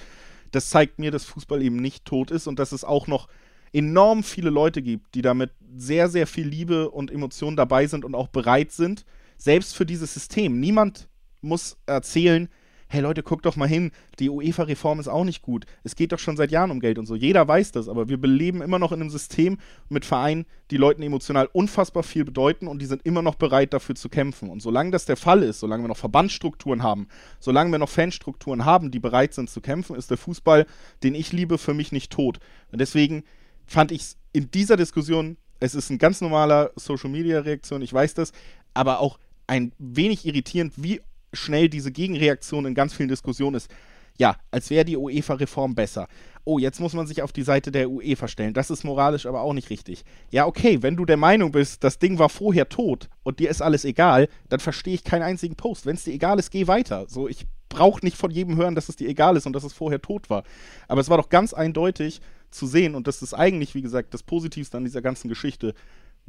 [0.53, 3.27] das zeigt mir, dass Fußball eben nicht tot ist und dass es auch noch
[3.73, 8.15] enorm viele Leute gibt, die damit sehr, sehr viel Liebe und Emotionen dabei sind und
[8.15, 9.05] auch bereit sind,
[9.39, 10.61] selbst für dieses System.
[10.61, 11.09] Niemand
[11.41, 12.49] muss erzählen,
[12.93, 15.65] hey Leute, guckt doch mal hin, die UEFA-Reform ist auch nicht gut.
[15.85, 17.15] Es geht doch schon seit Jahren um Geld und so.
[17.15, 21.01] Jeder weiß das, aber wir beleben immer noch in einem System mit Vereinen, die Leuten
[21.03, 24.51] emotional unfassbar viel bedeuten und die sind immer noch bereit dafür zu kämpfen.
[24.51, 27.07] Und solange das der Fall ist, solange wir noch Verbandsstrukturen haben,
[27.39, 30.67] solange wir noch Fanstrukturen haben, die bereit sind zu kämpfen, ist der Fußball,
[31.05, 32.41] den ich liebe, für mich nicht tot.
[32.73, 33.23] Und deswegen
[33.67, 38.33] fand ich es in dieser Diskussion, es ist ein ganz normaler Social-Media-Reaktion, ich weiß das,
[38.75, 41.01] aber auch ein wenig irritierend, wie
[41.33, 43.71] schnell diese Gegenreaktion in ganz vielen Diskussionen ist.
[44.19, 46.07] Ja, als wäre die UEFA-Reform besser.
[46.45, 48.53] Oh, jetzt muss man sich auf die Seite der UEFA stellen.
[48.53, 50.05] Das ist moralisch aber auch nicht richtig.
[50.31, 53.63] Ja, okay, wenn du der Meinung bist, das Ding war vorher tot und dir ist
[53.63, 55.87] alles egal, dann verstehe ich keinen einzigen Post.
[55.87, 57.07] Wenn es dir egal ist, geh weiter.
[57.09, 59.73] So, ich brauche nicht von jedem hören, dass es dir egal ist und dass es
[59.73, 60.43] vorher tot war.
[60.89, 64.23] Aber es war doch ganz eindeutig zu sehen und das ist eigentlich, wie gesagt, das
[64.23, 65.73] Positivste an dieser ganzen Geschichte,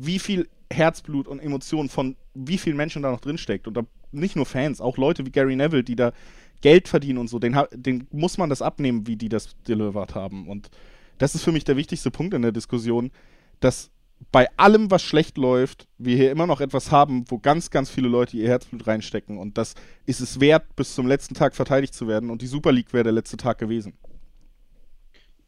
[0.05, 3.67] wie viel Herzblut und Emotionen von wie vielen Menschen da noch drinsteckt.
[3.67, 6.13] Und da nicht nur Fans, auch Leute wie Gary Neville, die da
[6.61, 10.47] Geld verdienen und so, den, den muss man das abnehmen, wie die das delivered haben.
[10.47, 10.69] Und
[11.17, 13.11] das ist für mich der wichtigste Punkt in der Diskussion,
[13.59, 13.91] dass
[14.31, 18.07] bei allem, was schlecht läuft, wir hier immer noch etwas haben, wo ganz, ganz viele
[18.07, 19.39] Leute ihr Herzblut reinstecken.
[19.39, 19.73] Und das
[20.05, 22.29] ist es wert, bis zum letzten Tag verteidigt zu werden.
[22.29, 23.93] Und die Super League wäre der letzte Tag gewesen.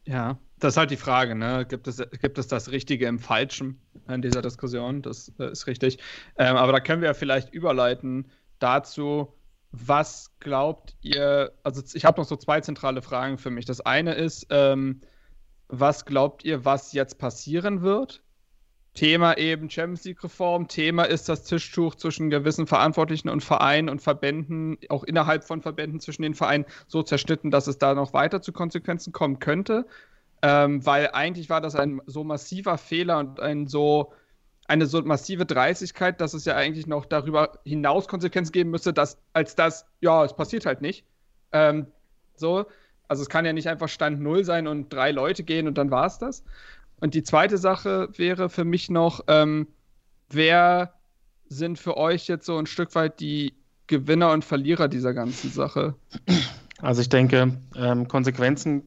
[0.06, 1.66] Ja, das ist halt die Frage, ne?
[1.68, 5.02] Gibt es, gibt es das Richtige im Falschen in dieser Diskussion?
[5.02, 5.98] Das, das ist richtig.
[6.38, 9.34] Ähm, aber da können wir vielleicht überleiten dazu,
[9.72, 13.64] was glaubt ihr, also ich habe noch so zwei zentrale Fragen für mich.
[13.64, 15.00] Das eine ist, ähm,
[15.68, 18.22] was glaubt ihr, was jetzt passieren wird?
[18.94, 20.68] Thema eben Champions League-Reform.
[20.68, 25.98] Thema ist das Tischtuch zwischen gewissen Verantwortlichen und Vereinen und Verbänden, auch innerhalb von Verbänden
[25.98, 29.86] zwischen den Vereinen, so zerschnitten, dass es da noch weiter zu Konsequenzen kommen könnte.
[30.46, 34.12] Ähm, weil eigentlich war das ein so massiver Fehler und ein so
[34.66, 39.16] eine so massive Dreistigkeit, dass es ja eigentlich noch darüber hinaus Konsequenzen geben müsste, dass
[39.32, 41.06] als das, ja, es passiert halt nicht.
[41.52, 41.86] Ähm,
[42.36, 42.66] so,
[43.08, 45.90] also es kann ja nicht einfach Stand Null sein und drei Leute gehen und dann
[45.90, 46.44] war es das.
[47.00, 49.66] Und die zweite Sache wäre für mich noch, ähm,
[50.28, 50.92] wer
[51.48, 53.54] sind für euch jetzt so ein Stück weit die
[53.86, 55.94] Gewinner und Verlierer dieser ganzen Sache?
[56.82, 58.82] Also ich denke, ähm, Konsequenzen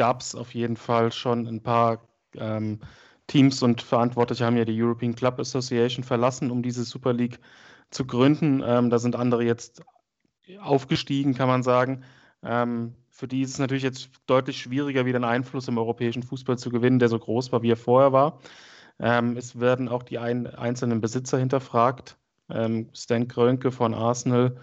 [0.00, 2.78] gab es auf jeden Fall schon ein paar ähm,
[3.26, 7.38] Teams und Verantwortliche haben ja die European Club Association verlassen, um diese Super League
[7.90, 8.62] zu gründen.
[8.64, 9.82] Ähm, da sind andere jetzt
[10.58, 12.02] aufgestiegen, kann man sagen.
[12.42, 16.56] Ähm, für die ist es natürlich jetzt deutlich schwieriger, wieder einen Einfluss im europäischen Fußball
[16.56, 18.40] zu gewinnen, der so groß war, wie er vorher war.
[18.98, 22.16] Ähm, es werden auch die ein, einzelnen Besitzer hinterfragt.
[22.48, 24.56] Ähm, Stan Krönke von Arsenal,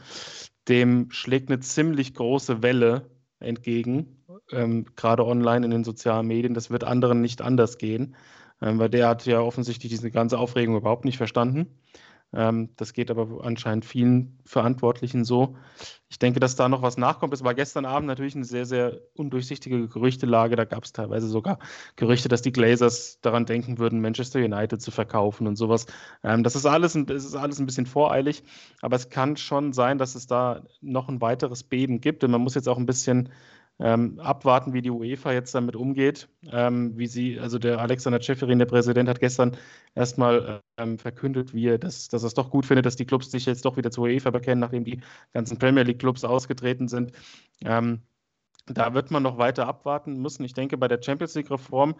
[0.67, 4.16] dem schlägt eine ziemlich große Welle entgegen,
[4.51, 6.53] ähm, gerade online in den sozialen Medien.
[6.53, 8.15] Das wird anderen nicht anders gehen,
[8.61, 11.67] ähm, weil der hat ja offensichtlich diese ganze Aufregung überhaupt nicht verstanden.
[12.33, 15.55] Ähm, das geht aber anscheinend vielen Verantwortlichen so.
[16.09, 17.33] Ich denke, dass da noch was nachkommt.
[17.33, 20.57] Es war gestern Abend natürlich eine sehr, sehr undurchsichtige Gerüchtelage.
[20.57, 21.57] Da gab es teilweise sogar
[21.95, 25.85] Gerüchte, dass die Glazers daran denken würden, Manchester United zu verkaufen und sowas.
[26.23, 28.43] Ähm, das, ist alles das ist alles ein bisschen voreilig,
[28.81, 32.25] aber es kann schon sein, dass es da noch ein weiteres Beben gibt.
[32.25, 33.29] Und man muss jetzt auch ein bisschen
[33.79, 36.29] ähm, abwarten, wie die UEFA jetzt damit umgeht.
[36.51, 39.57] Ähm, wie sie, also der Alexander Schäferin, der Präsident, hat gestern
[39.95, 43.29] erstmal ähm, verkündet, wie er das, dass er es doch gut findet, dass die Clubs
[43.29, 45.01] sich jetzt doch wieder zur UEFA bekennen, nachdem die
[45.33, 47.11] ganzen Premier League-Clubs ausgetreten sind.
[47.63, 48.01] Ähm,
[48.65, 50.43] da wird man noch weiter abwarten müssen.
[50.43, 51.95] Ich denke, bei der Champions League-Reform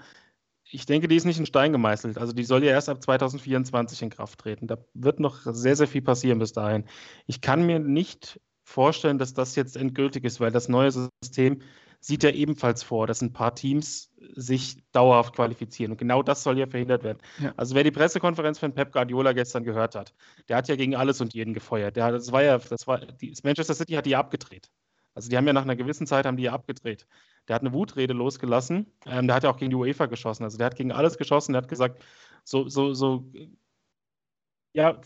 [0.70, 2.18] ich denke, die ist nicht in Stein gemeißelt.
[2.18, 4.68] Also die soll ja erst ab 2024 in Kraft treten.
[4.68, 6.86] Da wird noch sehr, sehr viel passieren bis dahin.
[7.26, 11.62] Ich kann mir nicht vorstellen, dass das jetzt endgültig ist, weil das neue System
[12.02, 15.94] sieht ja ebenfalls vor, dass ein paar Teams sich dauerhaft qualifizieren.
[15.94, 17.20] Und genau das soll ja verhindert werden.
[17.40, 17.54] Ja.
[17.56, 20.14] Also wer die Pressekonferenz von Pep Guardiola gestern gehört hat,
[20.50, 21.96] der hat ja gegen alles und jeden gefeuert.
[21.96, 24.70] Der, das war ja, das war, die, Manchester City hat die ja abgedreht.
[25.14, 27.08] Also die haben ja nach einer gewissen Zeit haben die ja abgedreht.
[27.48, 28.92] Der hat eine Wutrede losgelassen.
[29.06, 30.44] Ähm, der hat ja auch gegen die UEFA geschossen.
[30.44, 31.54] Also der hat gegen alles geschossen.
[31.54, 32.04] Der hat gesagt,
[32.44, 33.32] so, so, so,
[34.74, 35.00] ja,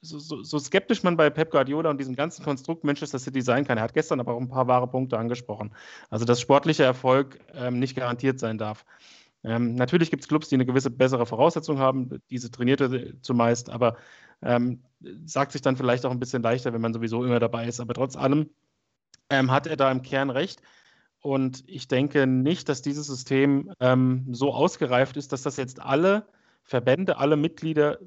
[0.00, 3.64] so, so, so, skeptisch man bei Pep Guardiola und diesem ganzen Konstrukt Manchester City sein
[3.64, 3.78] kann.
[3.78, 5.74] Er hat gestern aber auch ein paar wahre Punkte angesprochen.
[6.10, 8.84] Also, dass sportlicher Erfolg ähm, nicht garantiert sein darf.
[9.44, 13.96] Ähm, natürlich gibt es Clubs, die eine gewisse bessere Voraussetzung haben, diese trainierte zumeist, aber
[14.42, 14.82] ähm,
[15.24, 17.80] sagt sich dann vielleicht auch ein bisschen leichter, wenn man sowieso immer dabei ist.
[17.80, 18.50] Aber trotz allem
[19.30, 20.62] ähm, hat er da im Kern recht.
[21.20, 26.26] Und ich denke nicht, dass dieses System ähm, so ausgereift ist, dass das jetzt alle
[26.62, 27.98] Verbände, alle Mitglieder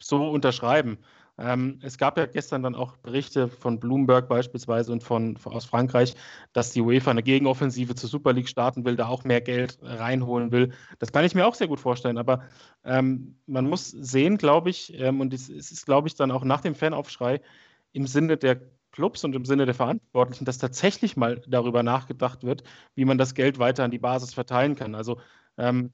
[0.00, 0.98] so unterschreiben.
[1.38, 5.64] Ähm, es gab ja gestern dann auch Berichte von Bloomberg beispielsweise und von, von, aus
[5.64, 6.14] Frankreich,
[6.52, 10.50] dass die UEFA eine Gegenoffensive zur Super League starten will, da auch mehr Geld reinholen
[10.50, 10.72] will.
[10.98, 12.42] Das kann ich mir auch sehr gut vorstellen, aber
[12.84, 16.44] ähm, man muss sehen, glaube ich, ähm, und es, es ist, glaube ich, dann auch
[16.44, 17.40] nach dem Fanaufschrei
[17.92, 22.64] im Sinne der Clubs und im Sinne der Verantwortlichen, dass tatsächlich mal darüber nachgedacht wird,
[22.96, 24.94] wie man das Geld weiter an die Basis verteilen kann.
[24.96, 25.20] Also
[25.56, 25.92] ähm,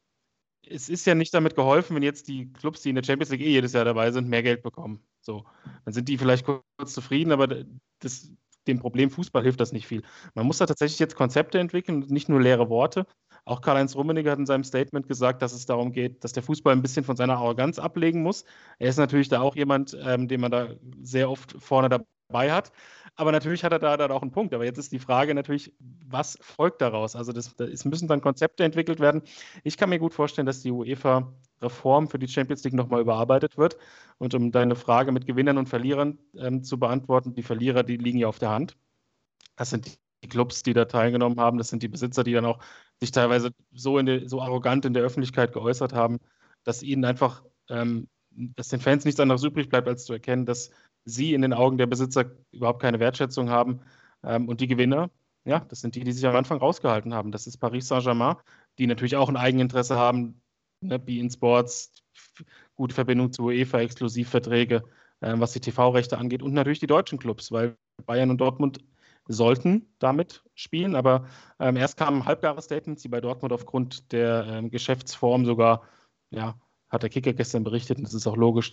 [0.69, 3.41] es ist ja nicht damit geholfen, wenn jetzt die Clubs, die in der Champions League
[3.41, 5.01] eh jedes Jahr dabei sind, mehr Geld bekommen.
[5.21, 5.45] So,
[5.85, 7.65] dann sind die vielleicht kurz zufrieden, aber
[8.01, 8.31] das,
[8.67, 10.03] dem Problem Fußball hilft das nicht viel.
[10.35, 13.07] Man muss da tatsächlich jetzt Konzepte entwickeln und nicht nur leere Worte.
[13.45, 16.73] Auch Karl-Heinz Rummenigge hat in seinem Statement gesagt, dass es darum geht, dass der Fußball
[16.73, 18.45] ein bisschen von seiner Arroganz ablegen muss.
[18.79, 20.69] Er ist natürlich da auch jemand, ähm, den man da
[21.03, 22.73] sehr oft vorne dabei hat.
[23.17, 24.55] Aber natürlich hat er da dann auch einen Punkt.
[24.55, 27.15] Aber jetzt ist die Frage natürlich, was folgt daraus?
[27.15, 29.23] Also das, es müssen dann Konzepte entwickelt werden.
[29.63, 33.77] Ich kann mir gut vorstellen, dass die UEFA-Reform für die Champions League nochmal überarbeitet wird.
[34.19, 38.19] Und um deine Frage mit Gewinnern und Verlierern ähm, zu beantworten, die Verlierer, die liegen
[38.19, 38.77] ja auf der Hand.
[39.57, 41.59] Das sind die Clubs, die da teilgenommen haben.
[41.59, 42.59] Das sind die Besitzer, die dann auch
[43.01, 46.19] sich teilweise so, die, so arrogant in der Öffentlichkeit geäußert haben,
[46.65, 50.71] dass ihnen einfach, ähm, dass den Fans nichts anderes übrig bleibt, als zu erkennen, dass
[51.05, 53.81] sie in den Augen der Besitzer überhaupt keine Wertschätzung haben.
[54.23, 55.11] Ähm, und die Gewinner,
[55.45, 57.33] ja, das sind die, die sich am Anfang rausgehalten haben.
[57.33, 58.37] Das ist Paris Saint-Germain,
[58.79, 60.41] die natürlich auch ein Eigeninteresse haben,
[60.81, 61.93] ne, Be-in Sports,
[62.75, 64.83] gute Verbindung zu UEFA, Exklusivverträge,
[65.21, 68.81] äh, was die TV-Rechte angeht und natürlich die deutschen Clubs, weil Bayern und Dortmund
[69.27, 71.27] sollten damit spielen, aber
[71.59, 75.83] ähm, erst kamen Halbjahresstatements, die bei Dortmund aufgrund der ähm, Geschäftsform sogar,
[76.31, 76.59] ja,
[76.91, 78.71] hat der Kicker gestern berichtet, und das ist auch logisch,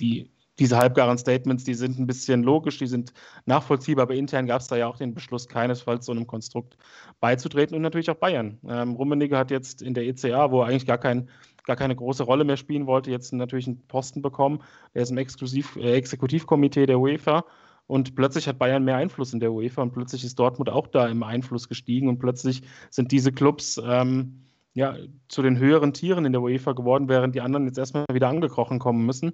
[0.00, 3.12] die diese halbgaren Statements, die sind ein bisschen logisch, die sind
[3.46, 6.76] nachvollziehbar, aber intern gab es da ja auch den Beschluss, keinesfalls so einem Konstrukt
[7.20, 8.58] beizutreten und natürlich auch Bayern.
[8.68, 11.28] Ähm, Rummenigge hat jetzt in der ECA, wo er eigentlich gar, kein,
[11.64, 14.62] gar keine große Rolle mehr spielen wollte, jetzt natürlich einen Posten bekommen.
[14.92, 17.44] Er ist im Exklusiv, äh, Exekutivkomitee der UEFA
[17.86, 21.08] und plötzlich hat Bayern mehr Einfluss in der UEFA und plötzlich ist Dortmund auch da
[21.08, 24.42] im Einfluss gestiegen und plötzlich sind diese Clubs ähm,
[24.74, 24.96] ja,
[25.28, 28.78] zu den höheren Tieren in der UEFA geworden, während die anderen jetzt erstmal wieder angekrochen
[28.78, 29.32] kommen müssen.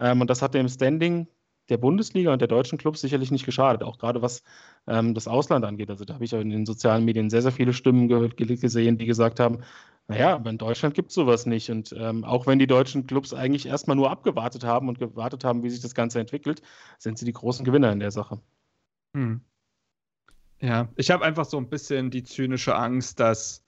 [0.00, 1.28] Ähm, und das hat dem Standing
[1.68, 4.42] der Bundesliga und der deutschen Clubs sicherlich nicht geschadet, auch gerade was
[4.86, 5.90] ähm, das Ausland angeht.
[5.90, 9.06] Also da habe ich in den sozialen Medien sehr, sehr viele Stimmen gehört, gesehen, die
[9.06, 9.60] gesagt haben,
[10.06, 11.68] naja, aber in Deutschland gibt es sowas nicht.
[11.70, 15.62] Und ähm, auch wenn die deutschen Clubs eigentlich erstmal nur abgewartet haben und gewartet haben,
[15.62, 16.62] wie sich das Ganze entwickelt,
[16.98, 18.40] sind sie die großen Gewinner in der Sache.
[19.14, 19.42] Hm.
[20.60, 23.67] Ja, ich habe einfach so ein bisschen die zynische Angst, dass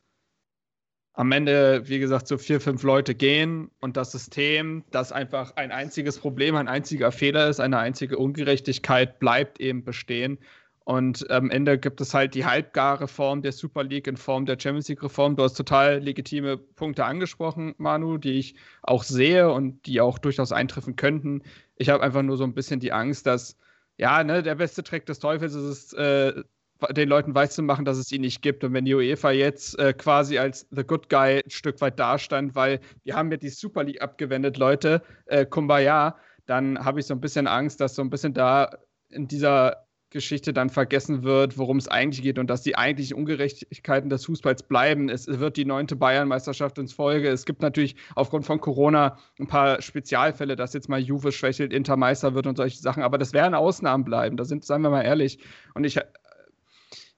[1.20, 5.70] am Ende, wie gesagt, so vier, fünf Leute gehen und das System, das einfach ein
[5.70, 10.38] einziges Problem, ein einziger Fehler ist, eine einzige Ungerechtigkeit, bleibt eben bestehen.
[10.85, 14.59] Und am Ende gibt es halt die halbgare Form der Super League in Form der
[14.59, 15.37] Champions League-Reform.
[15.37, 20.52] Du hast total legitime Punkte angesprochen, Manu, die ich auch sehe und die auch durchaus
[20.52, 21.42] eintreffen könnten.
[21.76, 23.59] Ich habe einfach nur so ein bisschen die Angst, dass,
[23.98, 26.42] ja, ne, der beste Trick des Teufels ist es, äh,
[26.90, 28.64] den Leuten weiszumachen, dass es ihn nicht gibt.
[28.64, 32.54] Und wenn die UEFA jetzt äh, quasi als The Good Guy ein Stück weit dastand,
[32.54, 36.16] weil wir haben ja die Super League abgewendet, Leute, äh, Kumbaya,
[36.46, 38.70] dann habe ich so ein bisschen Angst, dass so ein bisschen da
[39.08, 44.10] in dieser Geschichte dann vergessen wird, worum es eigentlich geht und dass die eigentlichen Ungerechtigkeiten
[44.10, 45.08] des Fußballs bleiben.
[45.08, 47.28] Es wird die neunte Bayernmeisterschaft ins Folge.
[47.28, 51.96] Es gibt natürlich aufgrund von Corona ein paar Spezialfälle, dass jetzt mal Juve schwächelt, Inter
[51.96, 53.04] Meister wird und solche Sachen.
[53.04, 54.36] Aber das werden Ausnahmen bleiben.
[54.36, 55.38] Da sind, seien wir mal ehrlich.
[55.74, 56.00] Und ich,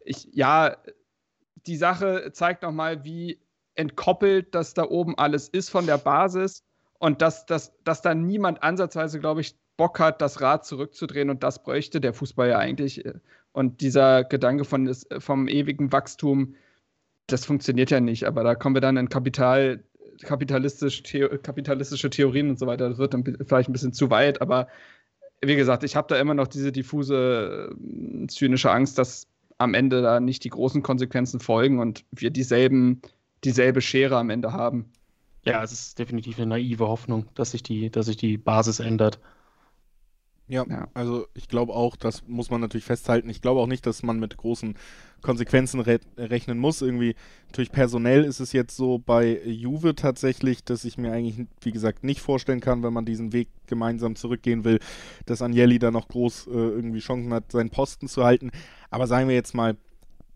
[0.05, 0.77] ich ja,
[1.67, 3.41] die Sache zeigt nochmal, wie
[3.75, 6.65] entkoppelt das da oben alles ist von der Basis
[6.99, 11.43] und dass, dass, dass da niemand ansatzweise, glaube ich, Bock hat, das Rad zurückzudrehen und
[11.43, 13.05] das bräuchte der Fußball ja eigentlich.
[13.53, 16.55] Und dieser Gedanke von des, vom ewigen Wachstum,
[17.27, 18.25] das funktioniert ja nicht.
[18.25, 19.83] Aber da kommen wir dann in Kapital,
[20.23, 22.91] kapitalistisch, The kapitalistische Theorien und so weiter.
[22.91, 24.41] Das wird dann vielleicht ein bisschen zu weit.
[24.41, 24.69] Aber
[25.41, 27.75] wie gesagt, ich habe da immer noch diese diffuse,
[28.29, 29.27] zynische Angst, dass
[29.63, 33.01] am Ende da nicht die großen Konsequenzen folgen und wir dieselben,
[33.45, 34.91] dieselbe Schere am Ende haben.
[35.45, 39.19] Ja, es ist definitiv eine naive Hoffnung, dass sich die, dass sich die Basis ändert.
[40.49, 43.31] Ja, ja, also ich glaube auch, das muss man natürlich festhalten.
[43.31, 44.75] Ich glaube auch nicht, dass man mit großen
[45.23, 46.83] Konsequenzen re rechnen muss.
[46.83, 47.15] Irgendwie,
[47.47, 52.05] natürlich personell ist es jetzt so bei Juve tatsächlich, dass ich mir eigentlich, wie gesagt,
[52.05, 54.81] nicht vorstellen kann, wenn man diesen Weg gemeinsam zurückgehen will,
[55.27, 58.51] dass Agnelli da noch groß äh, irgendwie Chancen hat, seinen Posten zu halten.
[58.91, 59.77] Aber sagen wir jetzt mal,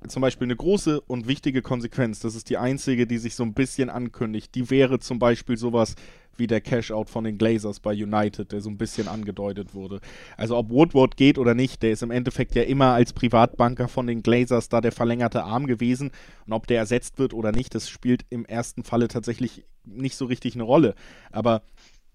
[0.08, 3.54] zum Beispiel eine große und wichtige Konsequenz, das ist die einzige, die sich so ein
[3.54, 5.94] bisschen ankündigt, die wäre zum Beispiel sowas
[6.38, 10.00] wie der Cash-Out von den Glazers bei United, der so ein bisschen angedeutet wurde.
[10.36, 14.06] Also ob Woodward geht oder nicht, der ist im Endeffekt ja immer als Privatbanker von
[14.06, 16.10] den Glazers da der verlängerte Arm gewesen.
[16.46, 20.26] Und ob der ersetzt wird oder nicht, das spielt im ersten Falle tatsächlich nicht so
[20.26, 20.94] richtig eine Rolle.
[21.30, 21.62] Aber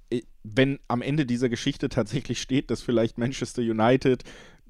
[0.09, 4.23] äh, wenn am Ende dieser Geschichte tatsächlich steht, dass vielleicht Manchester United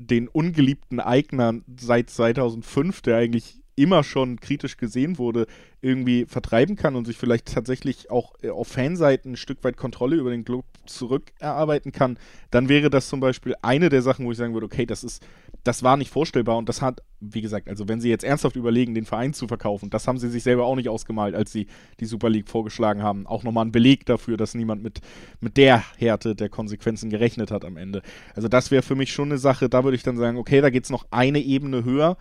[0.09, 5.47] den ungeliebten Eigner seit 2005, der eigentlich immer schon kritisch gesehen wurde,
[5.81, 10.15] irgendwie vertreiben kann und sich vielleicht tatsächlich auch äh, auf Fanseiten ein Stück weit Kontrolle
[10.15, 12.17] über den Club zurückerarbeiten kann,
[12.51, 15.25] dann wäre das zum Beispiel eine der Sachen, wo ich sagen würde, okay, das ist,
[15.63, 18.93] das war nicht vorstellbar und das hat, wie gesagt, also wenn sie jetzt ernsthaft überlegen,
[18.93, 21.67] den Verein zu verkaufen, das haben sie sich selber auch nicht ausgemalt, als sie
[21.99, 23.25] die Super League vorgeschlagen haben.
[23.25, 25.01] Auch nochmal ein Beleg dafür, dass niemand mit,
[25.39, 28.01] mit der Härte der Konsequenzen gerechnet hat am Ende.
[28.35, 30.69] Also das wäre für mich schon eine Sache, da würde ich dann sagen, okay, da
[30.69, 32.17] geht es noch eine Ebene höher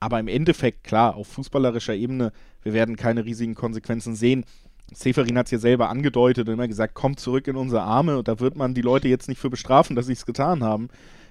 [0.00, 2.32] aber im Endeffekt, klar, auf fußballerischer Ebene,
[2.62, 4.44] wir werden keine riesigen Konsequenzen sehen.
[4.92, 8.28] Seferin hat es hier selber angedeutet und immer gesagt, kommt zurück in unsere Arme und
[8.28, 10.88] da wird man die Leute jetzt nicht für bestrafen, dass sie es getan haben.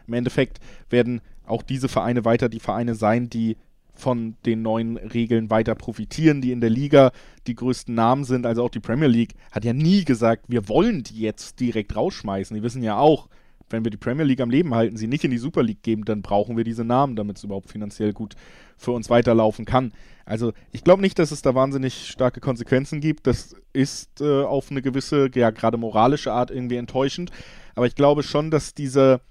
[0.08, 3.58] Im Endeffekt werden auch diese Vereine weiter die Vereine sein, die
[3.94, 7.12] von den neuen Regeln weiter profitieren, die in der Liga
[7.48, 8.46] die größten Namen sind.
[8.46, 12.56] Also auch die Premier League hat ja nie gesagt, wir wollen die jetzt direkt rausschmeißen.
[12.56, 13.28] Die wissen ja auch,
[13.70, 16.06] wenn wir die Premier League am Leben halten, sie nicht in die Super League geben,
[16.06, 18.36] dann brauchen wir diese Namen, damit es überhaupt finanziell gut
[18.78, 19.92] für uns weiterlaufen kann.
[20.26, 23.28] Also ich glaube nicht, dass es da wahnsinnig starke Konsequenzen gibt.
[23.28, 27.32] Das ist äh, auf eine gewisse, ja gerade moralische Art irgendwie enttäuschend.
[27.76, 29.22] Aber ich glaube schon, dass diese,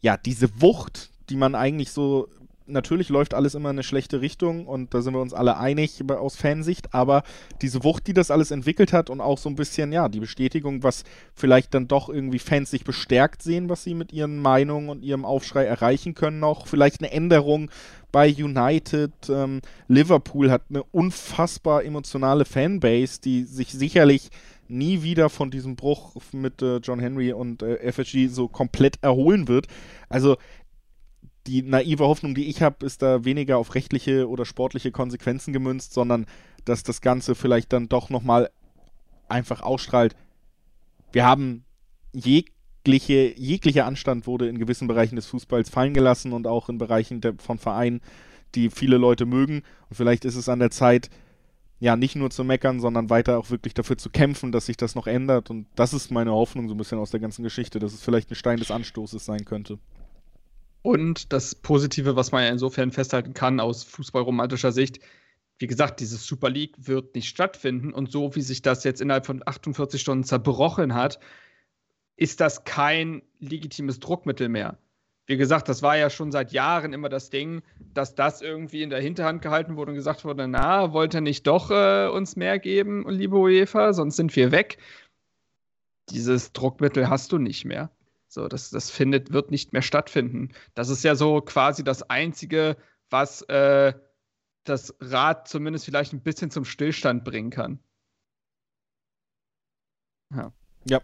[0.00, 2.28] ja, diese Wucht, die man eigentlich so
[2.70, 6.02] natürlich läuft alles immer in eine schlechte Richtung und da sind wir uns alle einig
[6.08, 7.22] aus Fansicht, aber
[7.62, 10.82] diese Wucht, die das alles entwickelt hat und auch so ein bisschen, ja, die Bestätigung,
[10.82, 11.04] was
[11.34, 15.24] vielleicht dann doch irgendwie Fans sich bestärkt sehen, was sie mit ihren Meinungen und ihrem
[15.24, 17.70] Aufschrei erreichen können, noch vielleicht eine Änderung
[18.12, 19.12] bei United.
[19.28, 24.30] Ähm, Liverpool hat eine unfassbar emotionale Fanbase, die sich sicherlich
[24.70, 29.48] nie wieder von diesem Bruch mit äh, John Henry und äh, FSG so komplett erholen
[29.48, 29.66] wird.
[30.08, 30.36] Also
[31.50, 35.92] die naive Hoffnung, die ich habe, ist da weniger auf rechtliche oder sportliche Konsequenzen gemünzt,
[35.92, 36.26] sondern
[36.64, 38.50] dass das Ganze vielleicht dann doch nochmal
[39.28, 40.14] einfach ausstrahlt.
[41.10, 41.64] Wir haben
[42.12, 47.20] jegliche, jeglicher Anstand wurde in gewissen Bereichen des Fußballs fallen gelassen und auch in Bereichen
[47.20, 48.00] der, von Vereinen,
[48.54, 49.62] die viele Leute mögen.
[49.88, 51.10] Und vielleicht ist es an der Zeit,
[51.80, 54.94] ja, nicht nur zu meckern, sondern weiter auch wirklich dafür zu kämpfen, dass sich das
[54.94, 55.50] noch ändert.
[55.50, 58.30] Und das ist meine Hoffnung so ein bisschen aus der ganzen Geschichte, dass es vielleicht
[58.30, 59.78] ein Stein des Anstoßes sein könnte.
[60.82, 65.00] Und das Positive, was man ja insofern festhalten kann aus fußballromantischer Sicht,
[65.58, 67.92] wie gesagt, diese Super League wird nicht stattfinden.
[67.92, 71.20] Und so wie sich das jetzt innerhalb von 48 Stunden zerbrochen hat,
[72.16, 74.78] ist das kein legitimes Druckmittel mehr.
[75.26, 77.62] Wie gesagt, das war ja schon seit Jahren immer das Ding,
[77.94, 81.46] dass das irgendwie in der Hinterhand gehalten wurde und gesagt wurde, na, wollt ihr nicht
[81.46, 84.78] doch äh, uns mehr geben, liebe UEFA, sonst sind wir weg.
[86.08, 87.90] Dieses Druckmittel hast du nicht mehr.
[88.32, 90.50] So, das, das findet, wird nicht mehr stattfinden.
[90.74, 92.76] Das ist ja so quasi das Einzige,
[93.10, 93.92] was äh,
[94.62, 97.80] das Rad zumindest vielleicht ein bisschen zum Stillstand bringen kann.
[100.32, 100.52] Ja.
[100.84, 101.00] Ja,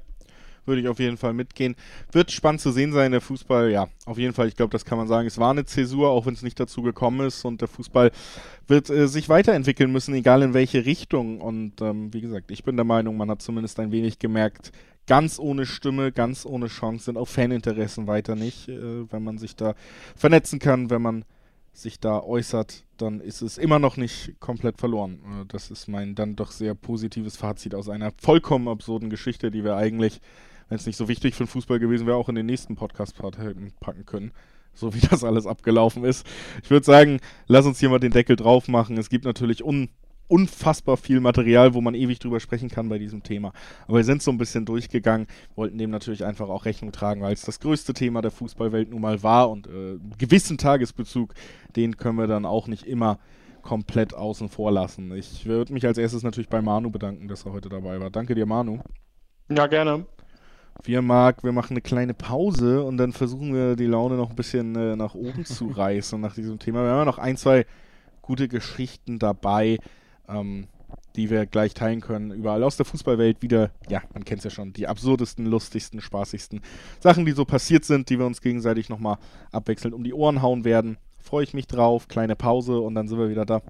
[0.67, 1.75] würde ich auf jeden Fall mitgehen.
[2.13, 4.97] Wird spannend zu sehen sein, der Fußball, ja, auf jeden Fall, ich glaube, das kann
[4.97, 5.27] man sagen.
[5.27, 8.13] Es war eine Zäsur, auch wenn es nicht dazu gekommen ist und der Fußball
[8.69, 11.41] wird äh, sich weiterentwickeln müssen, egal in welche Richtung.
[11.41, 14.71] Und ähm, wie gesagt, ich bin der Meinung, man hat zumindest ein wenig gemerkt,
[15.07, 18.69] ganz ohne Stimme, ganz ohne Chance sind auch Faninteressen weiter nicht.
[18.69, 19.75] Äh, wenn man sich da
[20.15, 21.25] vernetzen kann, wenn man
[21.73, 25.21] sich da äußert, dann ist es immer noch nicht komplett verloren.
[25.25, 29.65] Äh, das ist mein dann doch sehr positives Fazit aus einer vollkommen absurden Geschichte, die
[29.65, 30.21] wir eigentlich,
[30.69, 33.39] wenn es nicht so wichtig für den Fußball gewesen wäre, auch in den nächsten Podcast-Part
[33.39, 34.33] hätten packen können.
[34.79, 36.27] So wie das alles abgelaufen ist.
[36.63, 38.99] Ich würde sagen, lass uns hier mal den Deckel drauf machen.
[38.99, 39.89] Es gibt natürlich un
[40.29, 43.53] unfassbar viel Material, wo man ewig drüber sprechen kann bei diesem Thema.
[43.87, 47.33] Aber wir sind so ein bisschen durchgegangen, wollten dem natürlich einfach auch Rechnung tragen, weil
[47.33, 51.35] es das größte Thema der Fußballwelt nun mal war und äh, gewissen Tagesbezug,
[51.77, 53.19] den können wir dann auch nicht immer
[53.63, 55.13] komplett außen vor lassen.
[55.15, 58.11] Ich würde mich als erstes natürlich bei Manu bedanken, dass er heute dabei war.
[58.11, 58.79] Danke dir, Manu.
[59.49, 60.07] Ja, gerne.
[60.85, 64.37] Wir mag, wir machen eine kleine Pause und dann versuchen wir die Laune noch ein
[64.37, 66.85] bisschen äh, nach oben zu reißen nach diesem Thema.
[66.85, 67.67] Wir haben ja noch ein, zwei
[68.23, 69.79] gute Geschichten dabei
[70.29, 70.69] ähm,
[71.17, 72.31] die wir gleich teilen können.
[72.31, 76.61] Überall aus der Fußballwelt wieder, ja, man kennt es ja schon, die absurdesten, lustigsten, spaßigsten
[77.01, 79.17] Sachen, die so passiert sind, die wir uns gegenseitig nochmal
[79.51, 80.99] abwechselnd um die Ohren hauen werden.
[81.19, 82.07] Freue ich mich drauf.
[82.09, 83.63] Kleine Pause und dann sind wir wieder da.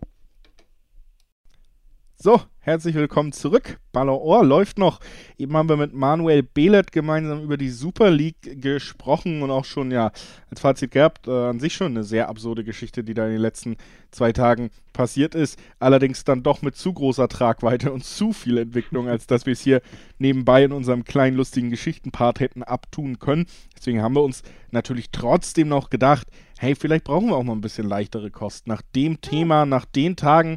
[2.19, 3.79] So, herzlich willkommen zurück.
[3.93, 5.01] Ballon Ohr läuft noch.
[5.37, 9.91] Eben haben wir mit Manuel Behlert gemeinsam über die Super League gesprochen und auch schon,
[9.91, 10.13] ja,
[10.51, 13.43] als Fazit gehabt, äh, an sich schon eine sehr absurde Geschichte, die da in den
[13.43, 13.77] letzten
[14.13, 15.59] zwei Tagen passiert ist.
[15.79, 19.61] Allerdings dann doch mit zu großer Tragweite und zu viel Entwicklung, als dass wir es
[19.61, 19.83] hier
[20.19, 23.45] nebenbei in unserem kleinen lustigen Geschichtenpart hätten abtun können.
[23.77, 27.61] Deswegen haben wir uns natürlich trotzdem noch gedacht, hey, vielleicht brauchen wir auch mal ein
[27.61, 28.71] bisschen leichtere Kosten.
[28.71, 30.57] Nach dem Thema, nach den Tagen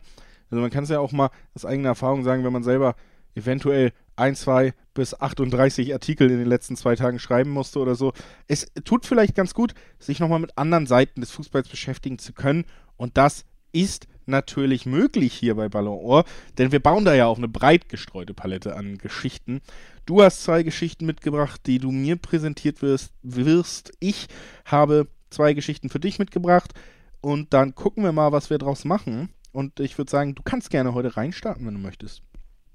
[0.50, 2.96] also man kann es ja auch mal aus eigener Erfahrung sagen, wenn man selber
[3.36, 8.14] eventuell ein, zwei bis 38 Artikel in den letzten zwei Tagen schreiben musste oder so.
[8.48, 12.66] Es tut vielleicht ganz gut, sich nochmal mit anderen Seiten des Fußballs beschäftigen zu können.
[12.98, 16.26] Und das ist natürlich möglich hier bei Ballon Ohr,
[16.58, 19.62] denn wir bauen da ja auch eine breit gestreute Palette an Geschichten.
[20.06, 23.12] Du hast zwei Geschichten mitgebracht, die du mir präsentiert wirst.
[23.24, 23.92] wirst.
[24.00, 24.28] Ich
[24.66, 26.74] habe zwei Geschichten für dich mitgebracht
[27.22, 29.30] und dann gucken wir mal, was wir draus machen.
[29.52, 32.22] Und ich würde sagen, du kannst gerne heute reinstarten, wenn du möchtest.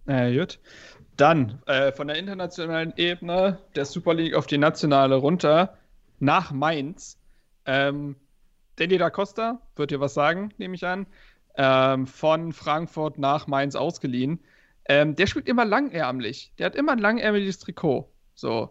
[0.06, 0.58] Äh, gut.
[1.16, 5.78] Dann äh, von der internationalen Ebene der Super League auf die nationale runter
[6.18, 7.18] nach Mainz.
[7.66, 8.16] Ähm,
[8.76, 11.06] Danny da Costa, wird dir was sagen, nehme ich an.
[11.56, 14.40] Ähm, von Frankfurt nach Mainz ausgeliehen.
[14.86, 16.52] Ähm, der spielt immer langärmlich.
[16.58, 18.10] Der hat immer ein langärmeliges Trikot.
[18.34, 18.70] So.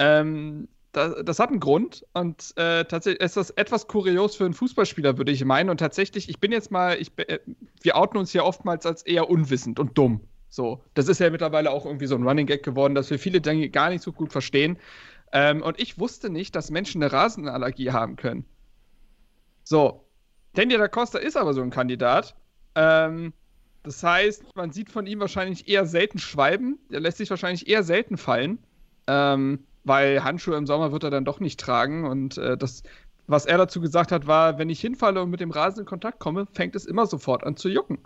[0.00, 4.54] Ähm, das, das, hat einen Grund und äh, tatsächlich ist das etwas kurios für einen
[4.54, 5.70] Fußballspieler, würde ich meinen.
[5.70, 7.38] Und tatsächlich, ich bin jetzt mal, ich, äh,
[7.82, 10.20] wir outen uns hier oftmals als eher unwissend und dumm.
[10.48, 13.40] So, das ist ja mittlerweile auch irgendwie so ein Running Gag geworden, dass wir viele
[13.40, 14.78] Dinge gar nicht so gut verstehen.
[15.32, 18.44] Ähm, und ich wusste nicht, dass Menschen eine Rasenallergie haben können.
[19.64, 20.04] So,
[20.54, 22.36] Danny da Costa ist aber so ein Kandidat.
[22.76, 23.32] Ähm,
[23.82, 26.78] das heißt, man sieht von ihm wahrscheinlich eher selten Schwalben.
[26.90, 28.58] Der lässt sich wahrscheinlich eher selten fallen.
[29.06, 32.06] Ähm, weil Handschuhe im Sommer wird er dann doch nicht tragen.
[32.06, 32.82] Und äh, das,
[33.26, 36.18] was er dazu gesagt hat, war, wenn ich hinfalle und mit dem Rasen in Kontakt
[36.18, 37.98] komme, fängt es immer sofort an zu jucken.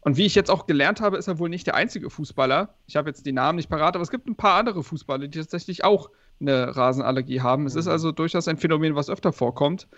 [0.00, 2.74] Und wie ich jetzt auch gelernt habe, ist er wohl nicht der einzige Fußballer.
[2.86, 5.38] Ich habe jetzt die Namen nicht parat, aber es gibt ein paar andere Fußballer, die
[5.38, 6.10] tatsächlich auch
[6.40, 7.64] eine Rasenallergie haben.
[7.64, 7.92] Es ist mhm.
[7.92, 9.88] also durchaus ein Phänomen, was öfter vorkommt.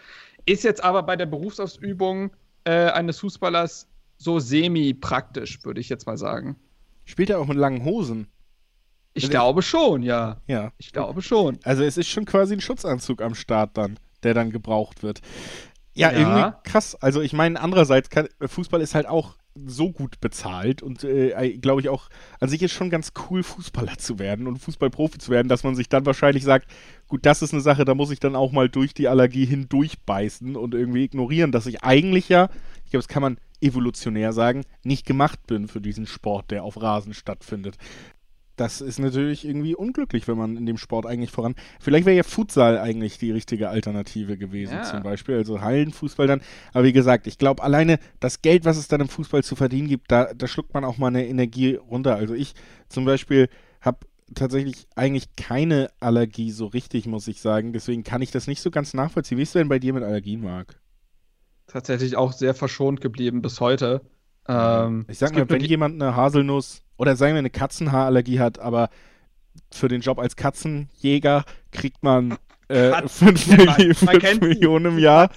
[0.45, 2.31] Ist jetzt aber bei der Berufsausübung
[2.65, 6.57] äh, eines Fußballers so semi-praktisch, würde ich jetzt mal sagen.
[7.05, 8.29] Spielt er auch mit langen Hosen?
[9.17, 10.37] Ich glaube schon, ja.
[10.47, 10.73] Ja.
[10.79, 11.59] Ich glaube schon.
[11.65, 15.21] Also es ist schon quasi ein Schutzanzug am Start dann, der dann gebraucht wird.
[15.95, 16.19] Ja, ja.
[16.19, 16.95] irgendwie krass.
[17.01, 21.81] Also ich meine, andererseits, kann, Fußball ist halt auch so gut bezahlt und äh, glaube
[21.81, 22.11] ich auch,
[22.41, 25.75] an sich ist schon ganz cool, Fußballer zu werden und Fußballprofi zu werden, dass man
[25.75, 26.71] sich dann wahrscheinlich sagt,
[27.09, 30.57] gut, das ist eine Sache, da muss ich dann auch mal durch die Allergie hindurchbeißen
[30.57, 32.51] und irgendwie ignorieren, dass ich eigentlich ja,
[32.85, 36.81] ich glaube, das kann man evolutionär sagen, nicht gemacht bin für diesen Sport, der auf
[36.81, 37.79] Rasen stattfindet
[38.57, 41.55] das ist natürlich irgendwie unglücklich, wenn man in dem Sport eigentlich voran.
[41.79, 44.83] Vielleicht wäre ja Futsal eigentlich die richtige Alternative gewesen, ja.
[44.83, 45.37] zum Beispiel.
[45.37, 46.41] Also Hallenfußball dann.
[46.73, 49.89] Aber wie gesagt, ich glaube, alleine das Geld, was es dann im Fußball zu verdienen
[49.89, 52.17] gibt, da, da schluckt man auch mal eine Energie runter.
[52.17, 52.55] Also ich
[52.89, 53.49] zum Beispiel
[53.81, 53.99] habe
[54.35, 57.73] tatsächlich eigentlich keine Allergie so richtig, muss ich sagen.
[57.73, 59.39] Deswegen kann ich das nicht so ganz nachvollziehen.
[59.39, 60.81] Wie ist denn bei dir mit Allergien, Marc?
[61.67, 64.01] Tatsächlich auch sehr verschont geblieben bis heute.
[64.49, 68.91] Ähm, ich sag mal, wenn jemand eine Haselnuss oder sagen wir eine Katzenhaarallergie hat, aber
[69.73, 72.37] für den Job als Katzenjäger kriegt man
[72.69, 74.49] äh, Katzen- 5, Man- man Milli kennt sie.
[74.49, 75.31] Millionen im Jahr.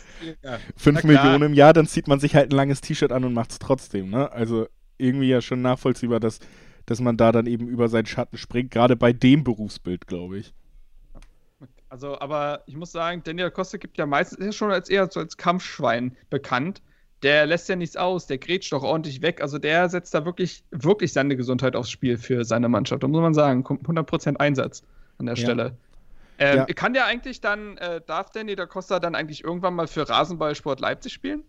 [0.43, 0.60] Ja.
[0.78, 1.24] 5 Na klar.
[1.24, 3.60] Millionen im Jahr, dann zieht man sich halt ein langes T-Shirt an und macht es
[3.60, 4.10] trotzdem.
[4.10, 4.32] Ne?
[4.32, 6.39] Also irgendwie ja schon nachvollziehbar, dass,
[6.86, 10.53] dass man da dann eben über seinen Schatten springt, gerade bei dem Berufsbild, glaube ich.
[11.88, 15.10] Also, aber ich muss sagen, Daniel Costa gibt ja meistens ist ja schon als eher
[15.10, 16.82] so als Kampfschwein bekannt.
[17.24, 19.41] Der lässt ja nichts aus, der grätscht doch ordentlich weg.
[19.41, 23.03] Also der setzt da wirklich, wirklich seine Gesundheit aufs Spiel für seine Mannschaft.
[23.03, 24.84] Da muss man sagen, kommt 100% Einsatz
[25.17, 25.41] an der Ja.
[25.41, 25.78] Stelle.
[26.38, 26.65] Ähm, Ja.
[26.65, 30.80] Kann der eigentlich dann, äh, darf Danny da Costa dann eigentlich irgendwann mal für Rasenballsport
[30.80, 31.43] Leipzig spielen?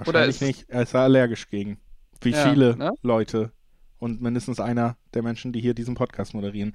[0.00, 0.70] Oder Wahrscheinlich ist- nicht.
[0.70, 1.78] Er ist da allergisch gegen.
[2.20, 2.90] Wie Ja, viele ne?
[3.02, 3.52] Leute.
[3.98, 6.74] Und mindestens einer der Menschen, die hier diesen Podcast moderieren.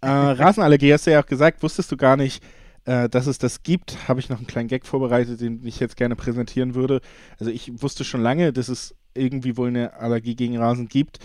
[0.00, 2.42] Äh, Rasenallergie hast du ja auch gesagt, wusstest du gar nicht,
[2.84, 4.08] äh, dass es das gibt.
[4.08, 7.00] Habe ich noch einen kleinen Gag vorbereitet, den ich jetzt gerne präsentieren würde.
[7.38, 11.18] Also ich wusste schon lange, dass es irgendwie wohl eine Allergie gegen Rasen gibt.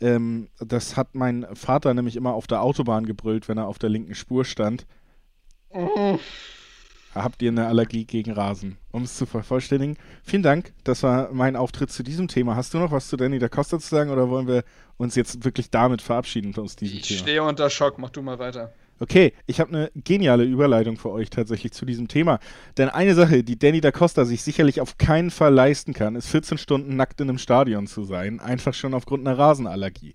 [0.00, 3.90] Ähm, das hat mein Vater nämlich immer auf der Autobahn gebrüllt, wenn er auf der
[3.90, 4.86] linken Spur stand.
[7.14, 8.76] Habt ihr eine Allergie gegen Rasen?
[8.90, 9.96] Um es zu vervollständigen.
[10.24, 12.56] Vielen Dank, das war mein Auftritt zu diesem Thema.
[12.56, 14.64] Hast du noch was zu Danny da Costa zu sagen oder wollen wir
[14.96, 17.20] uns jetzt wirklich damit verabschieden aus diesem Ich Thema?
[17.20, 18.72] stehe unter Schock, mach du mal weiter.
[19.00, 22.38] Okay, ich habe eine geniale Überleitung für euch tatsächlich zu diesem Thema.
[22.78, 26.28] Denn eine Sache, die Danny da Costa sich sicherlich auf keinen Fall leisten kann, ist
[26.28, 28.38] 14 Stunden nackt in einem Stadion zu sein.
[28.40, 30.14] Einfach schon aufgrund einer Rasenallergie.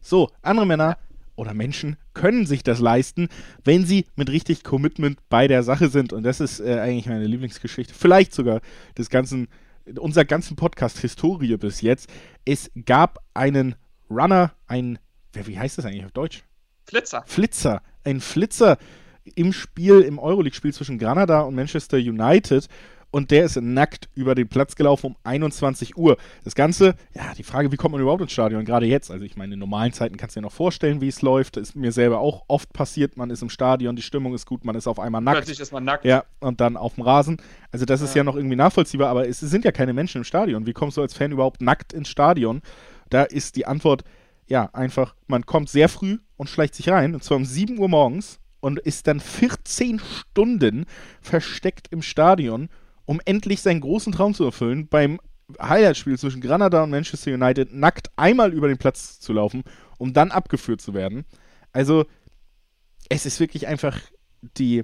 [0.00, 0.98] So, andere Männer
[1.36, 3.28] oder Menschen können sich das leisten,
[3.64, 6.12] wenn sie mit richtig Commitment bei der Sache sind.
[6.12, 7.94] Und das ist äh, eigentlich meine Lieblingsgeschichte.
[7.94, 8.60] Vielleicht sogar
[8.98, 9.48] des ganzen,
[9.98, 12.10] unserer ganzen Podcast-Historie bis jetzt.
[12.44, 13.74] Es gab einen
[14.10, 14.98] Runner, ein,
[15.32, 16.42] wer- wie heißt das eigentlich auf Deutsch?
[16.84, 17.22] Flitzer.
[17.26, 17.82] Flitzer.
[18.04, 18.78] Ein Flitzer
[19.34, 22.66] im Spiel, im Euroleague-Spiel zwischen Granada und Manchester United.
[23.10, 26.18] Und der ist nackt über den Platz gelaufen um 21 Uhr.
[26.44, 28.66] Das Ganze, ja, die Frage, wie kommt man überhaupt ins Stadion?
[28.66, 29.10] Gerade jetzt.
[29.10, 31.56] Also, ich meine, in normalen Zeiten kannst du dir noch vorstellen, wie es läuft.
[31.56, 33.16] Das ist mir selber auch oft passiert.
[33.16, 35.38] Man ist im Stadion, die Stimmung ist gut, man ist auf einmal nackt.
[35.38, 36.04] Plötzlich ist man nackt.
[36.04, 37.38] Ja, und dann auf dem Rasen.
[37.72, 38.18] Also das ist Ja.
[38.20, 40.66] ja noch irgendwie nachvollziehbar, aber es sind ja keine Menschen im Stadion.
[40.66, 42.60] Wie kommst du als Fan überhaupt nackt ins Stadion?
[43.08, 44.04] Da ist die Antwort,
[44.48, 47.88] ja, einfach, man kommt sehr früh und schleicht sich rein, und zwar um 7 Uhr
[47.88, 50.86] morgens und ist dann 14 Stunden
[51.20, 52.68] versteckt im Stadion,
[53.04, 55.20] um endlich seinen großen Traum zu erfüllen, beim
[55.60, 59.64] Highlight-Spiel zwischen Granada und Manchester United nackt einmal über den Platz zu laufen,
[59.96, 61.24] um dann abgeführt zu werden.
[61.72, 62.06] Also,
[63.08, 63.98] es ist wirklich einfach
[64.40, 64.82] die.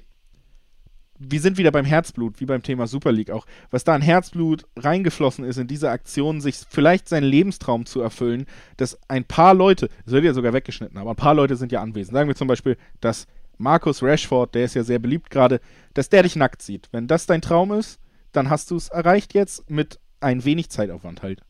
[1.19, 3.47] Wir sind wieder beim Herzblut, wie beim Thema Super League auch.
[3.71, 8.47] Was da an Herzblut reingeflossen ist in diese Aktion, sich vielleicht seinen Lebenstraum zu erfüllen,
[8.77, 11.81] dass ein paar Leute, es wird ja sogar weggeschnitten, aber ein paar Leute sind ja
[11.81, 12.15] anwesend.
[12.15, 13.27] Sagen wir zum Beispiel, dass
[13.59, 15.61] Markus Rashford, der ist ja sehr beliebt gerade,
[15.95, 16.89] dass der dich nackt sieht.
[16.91, 18.01] Wenn das dein Traum ist,
[18.33, 21.43] dann hast du es erreicht jetzt mit ein wenig Zeitaufwand halt.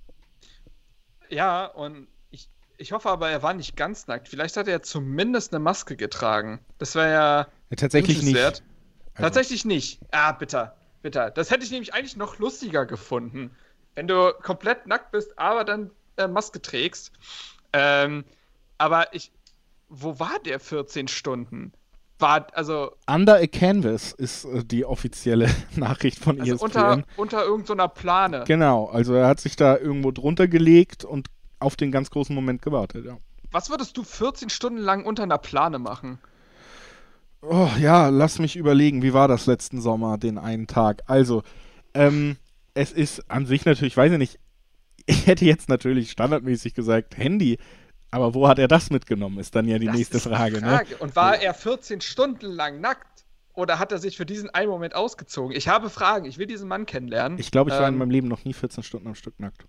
[1.30, 4.28] Ja, und ich, ich hoffe aber, er war nicht ganz nackt.
[4.28, 6.60] Vielleicht hat er zumindest eine Maske getragen.
[6.76, 7.38] Das wäre ja
[7.70, 8.62] Ja, tatsächlich nicht.
[9.14, 10.00] Also- Tatsächlich nicht.
[10.10, 10.76] Ah, bitter.
[11.02, 11.30] Bitter.
[11.30, 13.50] Das hätte ich nämlich eigentlich noch lustiger gefunden.
[13.94, 17.12] Wenn du komplett nackt bist, aber dann äh, Maske trägst.
[17.72, 18.24] Ähm,
[18.78, 19.30] aber ich.
[19.88, 21.72] Wo war der 14 Stunden?
[22.18, 26.64] War, also, Under a Canvas ist äh, die offizielle Nachricht von also ESPN.
[26.64, 28.44] unter, unter irgendeiner Plane.
[28.46, 31.28] Genau, also er hat sich da irgendwo drunter gelegt und
[31.60, 33.18] auf den ganz großen Moment gewartet, ja.
[33.52, 36.18] Was würdest du 14 Stunden lang unter einer Plane machen?
[37.46, 41.02] Oh, ja, lass mich überlegen, wie war das letzten Sommer, den einen Tag?
[41.06, 41.42] Also,
[41.92, 42.36] ähm,
[42.74, 44.38] es ist an sich natürlich, weiß ich nicht,
[45.06, 47.58] ich hätte jetzt natürlich standardmäßig gesagt Handy,
[48.10, 50.78] aber wo hat er das mitgenommen, ist dann ja die Das nächste die Frage, ne?
[50.78, 50.96] Frage.
[50.98, 53.24] Und war er 14 Stunden lang nackt?
[53.54, 55.56] Oder hat er sich für diesen einen Moment ausgezogen?
[55.56, 56.24] Ich habe Fragen.
[56.26, 57.38] Ich will diesen Mann kennenlernen.
[57.38, 59.66] Ich glaube, ich war in Ähm, meinem Leben noch nie 14 Stunden am Stück nackt.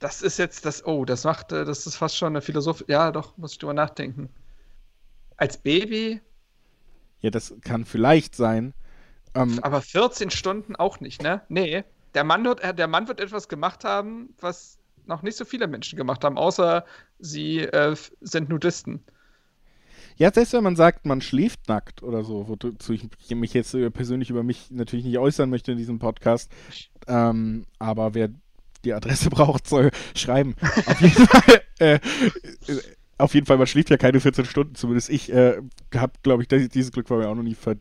[0.00, 0.84] Das ist jetzt das.
[0.84, 1.52] Oh, das macht.
[1.52, 2.84] äh, Das ist fast schon eine Philosoph.
[2.88, 4.28] Ja, doch, muss ich drüber nachdenken.
[5.38, 6.20] Als Baby,
[7.20, 8.74] Ja, das kann vielleicht sein.
[9.34, 11.42] Ähm, aber 14 Stunden auch nicht, ne?
[11.48, 11.84] Nee.
[12.14, 15.68] Der Mann, wird, äh, der Mann wird etwas gemacht haben, was noch nicht so viele
[15.68, 16.84] Menschen gemacht haben, außer
[17.18, 19.04] sie äh, sind Nudisten.
[20.16, 23.90] Ja, selbst wenn man sagt, man schläft nackt oder so, wozu ich mich jetzt äh,
[23.90, 26.50] persönlich über mich natürlich nicht äußern möchte in diesem Podcast.
[27.06, 28.30] Ähm, aber wer
[28.84, 30.56] die Adresse braucht, soll schreiben.
[30.86, 32.82] Auf jeden Fall, äh, äh,
[33.18, 35.58] auf jeden Fall, man schläft ja keine 14 Stunden, zumindest ich äh,
[35.94, 37.76] habe, glaube ich, das, dieses Glück war mir auch noch nie ver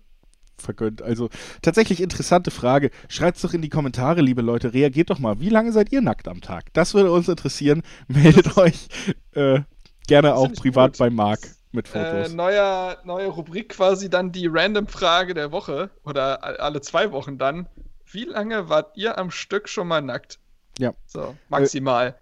[0.60, 1.04] vergönnt.
[1.04, 1.30] Also
[1.62, 2.90] tatsächlich interessante Frage.
[3.10, 4.74] Schreibt's doch in die Kommentare, liebe Leute.
[4.74, 5.40] Reagiert doch mal.
[5.40, 6.74] Wie lange seid ihr nackt am Tag?
[6.74, 7.84] Das würde uns interessieren.
[8.08, 8.88] Meldet euch
[9.34, 9.60] äh,
[10.08, 10.98] gerne auch privat gut.
[10.98, 12.34] bei Marc mit Äh, Fotos.
[12.34, 17.68] neuer, neue Rubrik quasi dann die Random-Frage der Woche oder alle zwei Wochen dann.
[18.12, 20.40] Wie lange wart ihr am Stück schon mal nackt?
[20.80, 20.94] Ja.
[21.06, 22.16] So, maximal.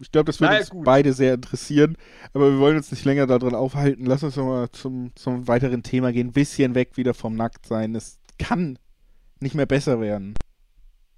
[0.00, 0.84] Ich glaube, das würde Naja, uns gut.
[0.84, 1.96] beide sehr interessieren,
[2.34, 4.04] aber wir wollen uns nicht länger daran aufhalten.
[4.04, 6.28] Lass uns mal zum, zum weiteren Thema gehen.
[6.28, 7.94] Ein bisschen weg wieder vom Nacktsein.
[7.94, 8.78] Es kann
[9.40, 10.34] nicht mehr besser werden.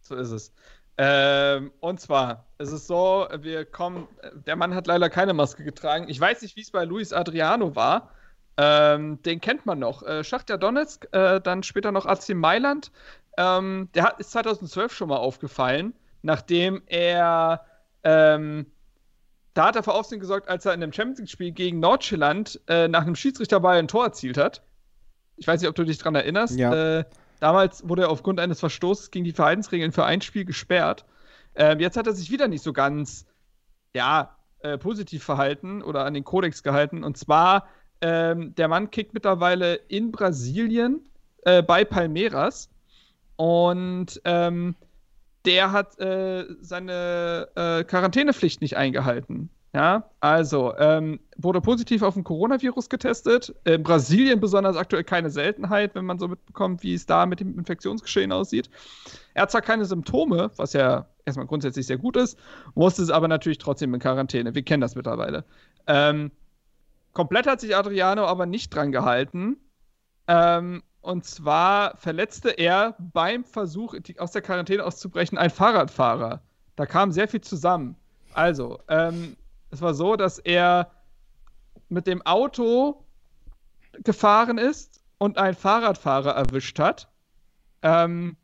[0.00, 0.52] So ist es.
[0.96, 4.08] Ähm, und zwar, es ist so, wir kommen,
[4.46, 6.08] der Mann hat leider keine Maske getragen.
[6.08, 8.10] Ich weiß nicht, wie es bei Luis Adriano war.
[8.56, 10.02] Ähm, den kennt man noch.
[10.02, 12.90] Äh, Schachtja Donetsk, äh, dann später noch AC Mailand.
[13.36, 17.64] Ähm, der hat, ist 2012 schon mal aufgefallen, nachdem er
[18.04, 18.66] ähm,
[19.54, 22.86] da hat er für Aufsehen gesorgt, als er in einem Champions League-Spiel gegen Nordschilland äh,
[22.86, 24.62] nach einem Schiedsrichterball ein Tor erzielt hat.
[25.36, 26.56] Ich weiß nicht, ob du dich dran erinnerst.
[26.56, 26.98] Ja.
[26.98, 27.04] Äh,
[27.40, 31.04] damals wurde er aufgrund eines Verstoßes gegen die Verhaltensregeln für ein Spiel gesperrt.
[31.54, 33.26] Ähm, jetzt hat er sich wieder nicht so ganz,
[33.94, 37.02] ja, äh, positiv verhalten oder an den Kodex gehalten.
[37.02, 37.66] Und zwar,
[38.00, 41.08] ähm, der Mann kickt mittlerweile in Brasilien
[41.42, 42.70] äh, bei Palmeiras.
[43.36, 44.76] Und ähm,
[45.48, 49.48] der hat äh, seine äh, Quarantänepflicht nicht eingehalten.
[49.74, 53.54] Ja, also ähm, wurde positiv auf den Coronavirus getestet.
[53.64, 57.58] In Brasilien besonders aktuell keine Seltenheit, wenn man so mitbekommt, wie es da mit dem
[57.58, 58.68] Infektionsgeschehen aussieht.
[59.34, 62.38] Er hat zwar keine Symptome, was ja erstmal grundsätzlich sehr gut ist,
[62.74, 64.54] musste es aber natürlich trotzdem in Quarantäne.
[64.54, 65.44] Wir kennen das mittlerweile.
[65.86, 66.30] Ähm,
[67.12, 69.58] komplett hat sich Adriano aber nicht dran gehalten.
[70.26, 76.42] Ähm, und zwar verletzte er beim Versuch, aus der Quarantäne auszubrechen, einen Fahrradfahrer.
[76.76, 77.96] Da kam sehr viel zusammen.
[78.34, 79.34] Also, ähm,
[79.70, 80.90] es war so, dass er
[81.88, 83.06] mit dem Auto
[84.04, 87.08] gefahren ist und einen Fahrradfahrer erwischt hat.
[87.80, 88.36] Ähm,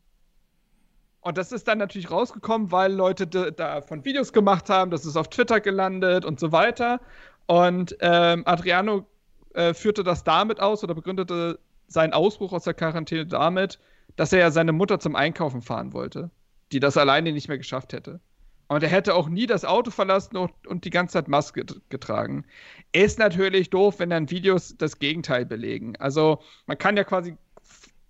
[1.21, 5.17] und das ist dann natürlich rausgekommen, weil Leute da- davon Videos gemacht haben, das ist
[5.17, 6.99] auf Twitter gelandet und so weiter.
[7.45, 9.05] Und ähm, Adriano
[9.53, 13.79] äh, führte das damit aus oder begründete seinen Ausbruch aus der Quarantäne damit,
[14.15, 16.31] dass er ja seine Mutter zum Einkaufen fahren wollte,
[16.71, 18.19] die das alleine nicht mehr geschafft hätte.
[18.67, 22.45] Und er hätte auch nie das Auto verlassen und, die ganze Zeit Maske getragen.
[22.93, 25.95] Ist natürlich doof, wenn dann Videos das Gegenteil belegen.
[25.97, 27.37] Also man kann ja quasi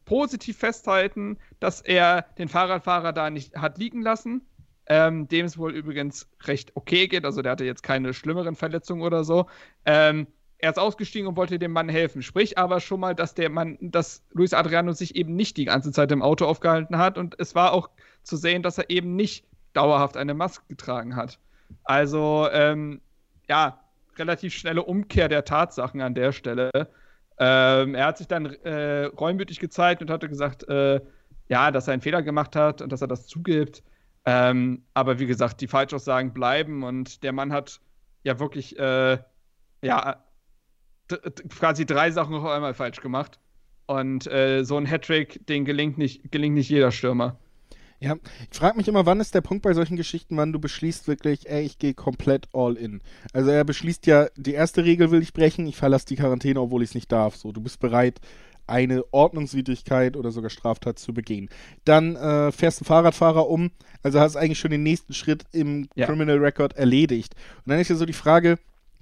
[0.06, 4.42] positiv festhalten, dass er den Fahrradfahrer da nicht hat liegen lassen.
[4.88, 7.26] Ähm, dem es wohl übrigens recht okay geht.
[7.26, 9.48] Also der hatte jetzt keine schlimmeren Verletzungen oder so.
[9.84, 10.28] Ähm,
[10.66, 12.24] er ist ausgestiegen und wollte dem Mann helfen.
[12.24, 15.92] Sprich aber schon mal, dass der Mann, dass Luis Adriano sich eben nicht die ganze
[15.92, 17.20] Zeit im Auto aufgehalten hat.
[17.20, 17.92] Und es war auch
[18.24, 21.38] zu sehen, dass er eben nicht dauerhaft eine Maske getragen hat.
[21.84, 23.00] Also, ähm,
[23.48, 23.80] ja,
[24.18, 26.72] relativ schnelle Umkehr der Tatsachen an der Stelle.
[27.38, 31.00] Ähm, er hat sich dann äh, reumütig gezeigt und hatte gesagt, äh,
[31.48, 33.84] ja, dass er einen Fehler gemacht hat und dass er das zugibt.
[34.26, 37.82] Ähm, aber wie gesagt, die Falschaussagen bleiben und der Mann hat
[38.24, 39.20] ja wirklich, äh,
[39.84, 40.26] ja,
[41.50, 43.40] quasi drei Sachen auf einmal falsch gemacht.
[43.88, 47.38] Und äh, so ein Hattrick, den gelingt nicht, gelingt nicht jeder Stürmer.
[48.00, 48.16] Ja,
[48.52, 51.50] ich frage mich immer, wann ist der Punkt bei solchen Geschichten, wann du beschließt wirklich,
[51.50, 53.02] ey, ich gehe komplett all in.
[53.32, 56.84] Also er beschließt ja, die erste Regel will ich brechen, ich verlasse die Quarantäne, obwohl
[56.84, 57.36] ich es nicht darf.
[57.36, 58.20] So, du bist bereit,
[58.68, 61.50] eine Ordnungswidrigkeit oder sogar Straftat zu begehen.
[61.86, 63.72] Dann äh, fährst ein Fahrradfahrer um,
[64.04, 66.08] also hast eigentlich schon den nächsten Schritt im Ja.
[66.08, 67.36] Criminal Record erledigt.
[67.64, 68.58] Und dann ist ja so die Frage,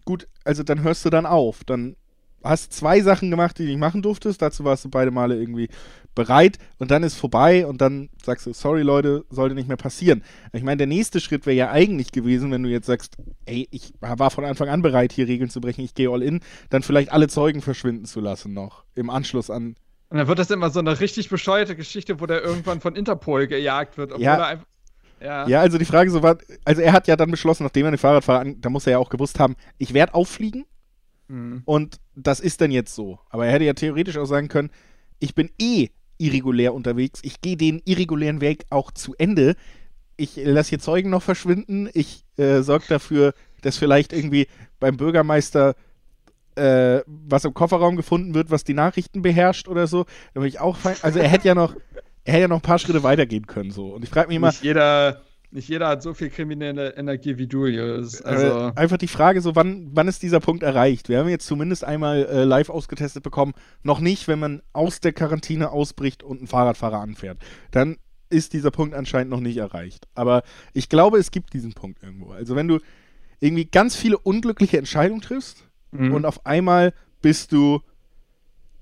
[0.05, 1.95] gut, also dann hörst du dann auf, dann
[2.43, 4.41] hast zwei Sachen gemacht, die du nicht machen durftest.
[4.41, 5.69] Dazu warst du beide Male irgendwie
[6.13, 10.23] bereit und dann ist vorbei und dann sagst du, sorry Leute, sollte nicht mehr passieren.
[10.51, 13.93] Ich meine, der nächste Schritt wäre ja eigentlich gewesen, wenn du jetzt sagst, ey, ich
[14.01, 17.11] war von Anfang an bereit, hier Regeln zu brechen, ich gehe all in, dann vielleicht
[17.13, 19.75] alle Zeugen verschwinden zu lassen noch im Anschluss an.
[20.09, 23.47] Und dann wird das immer so eine richtig bescheuerte Geschichte, wo der irgendwann von Interpol
[23.47, 24.35] gejagt wird, obwohl Ja.
[24.35, 24.65] er einfach.
[25.24, 25.47] Ja.
[25.47, 27.97] Ja, also die Frage so war, also er hat ja dann beschlossen, nachdem er den
[27.97, 30.65] Fahrradfahrer, an, da muss er ja auch gewusst haben, ich werde auffliegen
[31.28, 31.61] Mhm.
[31.65, 33.19] Und das ist dann jetzt so.
[33.30, 34.69] Aber er hätte ja theoretisch auch sagen können,
[35.19, 39.55] ich bin eh irregulär unterwegs, ich gehe den irregulären Weg auch zu Ende.
[40.15, 44.47] Ich lasse hier Zeugen noch verschwinden, ich äh, sorge dafür, dass vielleicht irgendwie
[44.80, 45.76] beim Bürgermeister
[46.55, 50.05] äh, was im Kofferraum gefunden wird, was die Nachrichten beherrscht oder so.
[50.36, 50.95] Da bin ich auch fein.
[51.01, 51.76] Also er hätte ja noch,
[52.26, 53.88] er hätte ja noch ein paar Schritte weitergehen können so.
[53.88, 55.21] Und ich frage mich immer, Nicht jeder,
[55.51, 58.21] nicht jeder hat so viel kriminelle Energie wie du, Julius.
[58.21, 61.09] Also, äh, einfach die Frage, so wann, wann ist dieser Punkt erreicht?
[61.09, 63.53] Wir haben jetzt zumindest einmal äh, live ausgetestet bekommen,
[63.84, 67.38] noch nicht, wenn man aus der Quarantäne ausbricht und einen Fahrradfahrer anfährt.
[67.71, 67.97] Dann
[68.30, 70.07] ist dieser Punkt anscheinend noch nicht erreicht.
[70.15, 70.43] Aber
[70.74, 72.32] ich glaube, es gibt diesen Punkt irgendwo.
[72.32, 72.80] Also wenn du
[73.39, 76.13] irgendwie ganz viele unglückliche Entscheidungen triffst mhm.
[76.13, 77.82] und auf einmal bist du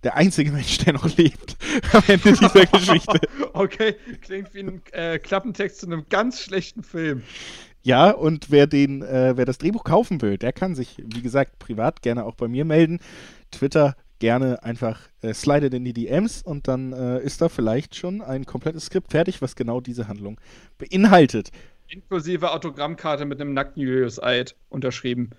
[0.04, 1.56] der einzige Mensch, der noch lebt
[1.94, 3.20] am Ende dieser Geschichte.
[3.54, 7.24] okay, klingt wie ein äh, Klappentext zu einem ganz schlechten Film.
[7.84, 11.58] Ja, und wer den, äh, wer das Drehbuch kaufen will, der kann sich, wie gesagt,
[11.58, 13.00] privat gerne auch bei mir melden.
[13.52, 18.22] Twitter gerne einfach äh, slidet in die DMs und dann äh, ist da vielleicht schon
[18.22, 20.40] ein komplettes Skript fertig, was genau diese Handlung
[20.78, 21.52] beinhaltet.
[21.88, 25.32] Inklusive Autogrammkarte mit einem nackten Julius Eid unterschrieben.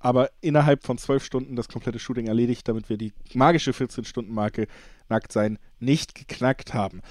[0.00, 4.66] Aber innerhalb von zwölf Stunden das komplette Shooting erledigt, damit wir die magische 14-Stunden-Marke
[5.08, 7.02] nackt sein nicht geknackt haben.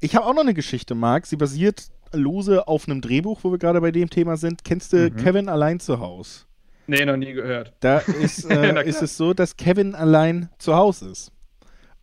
[0.00, 1.26] Ich habe auch noch eine Geschichte, Marc.
[1.26, 4.64] Sie basiert lose auf einem Drehbuch, wo wir gerade bei dem Thema sind.
[4.64, 5.16] Kennst du mhm.
[5.16, 6.44] Kevin allein zu Hause?
[6.86, 7.72] Nee, noch nie gehört.
[7.80, 11.32] Da ist, äh, ist es so, dass Kevin allein zu Hause ist.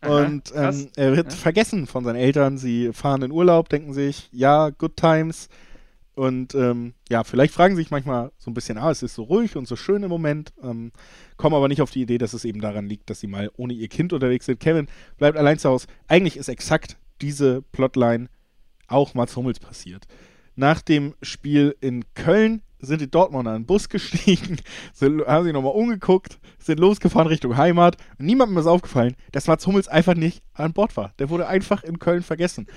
[0.06, 1.38] Und ähm, er wird ja.
[1.38, 2.58] vergessen von seinen Eltern.
[2.58, 5.48] Sie fahren in Urlaub, denken sich, ja, good times.
[6.16, 9.56] Und ähm, ja, vielleicht fragen sich manchmal so ein bisschen, ah, es ist so ruhig
[9.56, 10.92] und so schön im Moment, ähm,
[11.38, 13.74] kommen aber nicht auf die Idee, dass es eben daran liegt, dass sie mal ohne
[13.74, 14.60] ihr Kind unterwegs sind.
[14.60, 14.88] Kevin
[15.18, 15.88] bleibt allein zu Hause.
[16.08, 18.30] Eigentlich ist exakt diese Plotline
[18.88, 20.06] auch Mats Hummels passiert.
[20.56, 24.58] Nach dem Spiel in Köln sind die Dortmunder in den Bus gestiegen,
[24.94, 27.98] sind, haben sich nochmal umgeguckt, sind losgefahren Richtung Heimat.
[28.20, 31.14] Und niemandem ist aufgefallen, dass Mats Hummels einfach nicht an Bord war.
[31.18, 32.68] Der wurde einfach in Köln vergessen.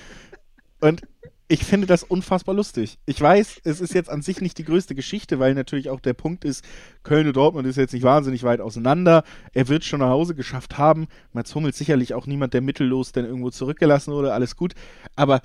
[0.80, 1.02] Und
[1.48, 2.98] ich finde das unfassbar lustig.
[3.06, 6.14] Ich weiß, es ist jetzt an sich nicht die größte Geschichte, weil natürlich auch der
[6.14, 6.64] Punkt ist,
[7.04, 9.22] Köln und Dortmund ist jetzt nicht wahnsinnig weit auseinander.
[9.52, 11.06] Er wird schon nach Hause geschafft haben.
[11.32, 14.74] Mats Hummels sicherlich auch niemand, der mittellos denn irgendwo zurückgelassen wurde, alles gut.
[15.14, 15.40] Aber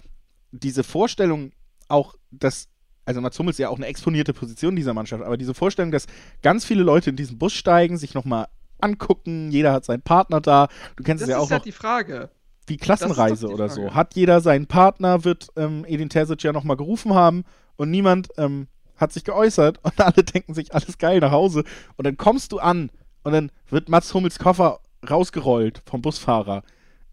[0.51, 1.51] diese Vorstellung
[1.87, 2.67] auch, dass
[3.05, 6.05] also Mats Hummels ist ja auch eine exponierte Position dieser Mannschaft, aber diese Vorstellung, dass
[6.41, 8.47] ganz viele Leute in diesen Bus steigen, sich nochmal
[8.79, 10.67] angucken, jeder hat seinen Partner da.
[10.95, 11.41] Du kennst das es ja auch.
[11.41, 12.29] Das ist halt die Frage
[12.67, 13.93] wie Klassenreise oder so.
[13.93, 17.43] Hat jeder seinen Partner, wird ähm, Edin Terzic ja nochmal gerufen haben
[17.75, 21.63] und niemand ähm, hat sich geäußert und alle denken sich, alles geil, nach Hause.
[21.97, 22.91] Und dann kommst du an
[23.23, 26.63] und dann wird Mats Hummels Koffer rausgerollt vom Busfahrer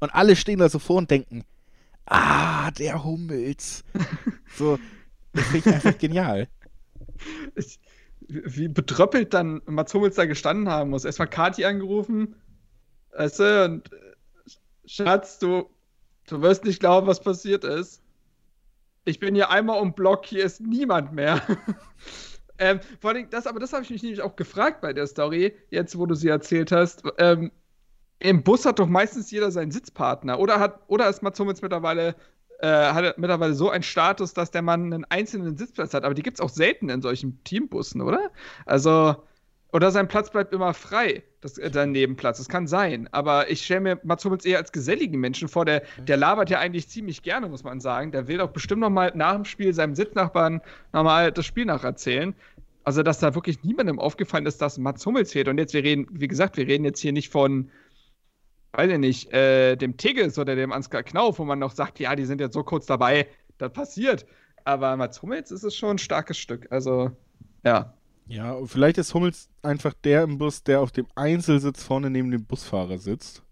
[0.01, 1.45] und alle stehen da so vor und denken,
[2.07, 3.85] ah, der Hummels.
[4.57, 4.79] so,
[5.33, 6.49] das finde ich einfach genial.
[7.57, 7.81] Ich,
[8.29, 11.05] wie betröppelt dann Mats Hummels da gestanden haben muss.
[11.05, 12.37] Erstmal Kati angerufen,
[13.17, 13.91] weißt du, und
[14.89, 15.69] Schatz, du,
[16.29, 18.03] du wirst nicht glauben, was passiert ist.
[19.05, 21.43] Ich bin hier einmal um Block, hier ist niemand mehr.
[22.59, 25.55] ähm, vor allem, das, aber das habe ich mich nämlich auch gefragt bei der Story,
[25.71, 27.03] jetzt wo du sie erzählt hast.
[27.19, 27.53] Ähm,
[28.19, 30.39] Im Bus hat doch meistens jeder seinen Sitzpartner.
[30.39, 32.17] Oder hat, oder ist Mats Hummels mittlerweile,
[32.61, 36.05] äh, hat mittlerweile so einen Status, dass der Mann einen einzelnen Sitzplatz hat.
[36.05, 38.31] Aber die gibt es auch selten in solchen Teambussen, oder?
[38.65, 39.17] Also,
[39.73, 42.39] oder sein Platz bleibt immer frei, das, äh, sein Nebenplatz.
[42.39, 43.09] Das kann sein.
[43.13, 45.65] Aber ich stelle mir Mats Hummels eher als geselligen Menschen vor.
[45.65, 48.11] Der, der labert ja eigentlich ziemlich gerne, muss man sagen.
[48.11, 50.63] Der will doch bestimmt noch mal nach dem Spiel seinem Sitznachbarn
[50.93, 52.35] nochmal das Spiel nacherzählen.
[52.85, 55.49] Also, dass da wirklich niemandem aufgefallen ist, dass Mats Hummels fehlt.
[55.49, 57.71] Und jetzt, wir reden, wie gesagt, wir reden jetzt hier nicht von,
[58.73, 62.17] weiß ich nicht, äh, dem Tigges oder dem Ansgar Knauf, wo man noch sagt, ja,
[62.17, 63.27] die sind jetzt so kurz dabei,
[63.59, 64.25] das passiert.
[64.65, 66.69] Aber Mats Hummels ist es schon ein starkes Stück.
[66.71, 67.11] Also,
[67.65, 67.98] ja.
[68.29, 72.45] Ja, vielleicht ist Hummels einfach der im Bus, der auf dem Einzelsitz vorne neben dem
[72.45, 73.43] Busfahrer sitzt.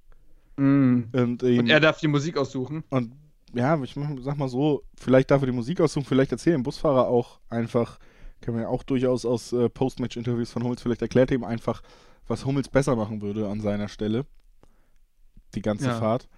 [0.56, 1.04] Mm.
[1.12, 2.84] Und, ähm, und, er darf die Musik aussuchen.
[2.90, 3.12] Und
[3.54, 7.08] ja, ich sag mal so, vielleicht darf er die Musik aussuchen, vielleicht erzählt dem Busfahrer
[7.08, 7.98] auch einfach,
[8.42, 11.82] können wir ja auch durchaus aus äh, Postmatch-Interviews von Hummels, vielleicht erklärt er ihm einfach,
[12.26, 14.26] was Hummels besser machen würde an seiner Stelle.
[15.54, 15.98] Die ganze ja.
[15.98, 16.28] Fahrt.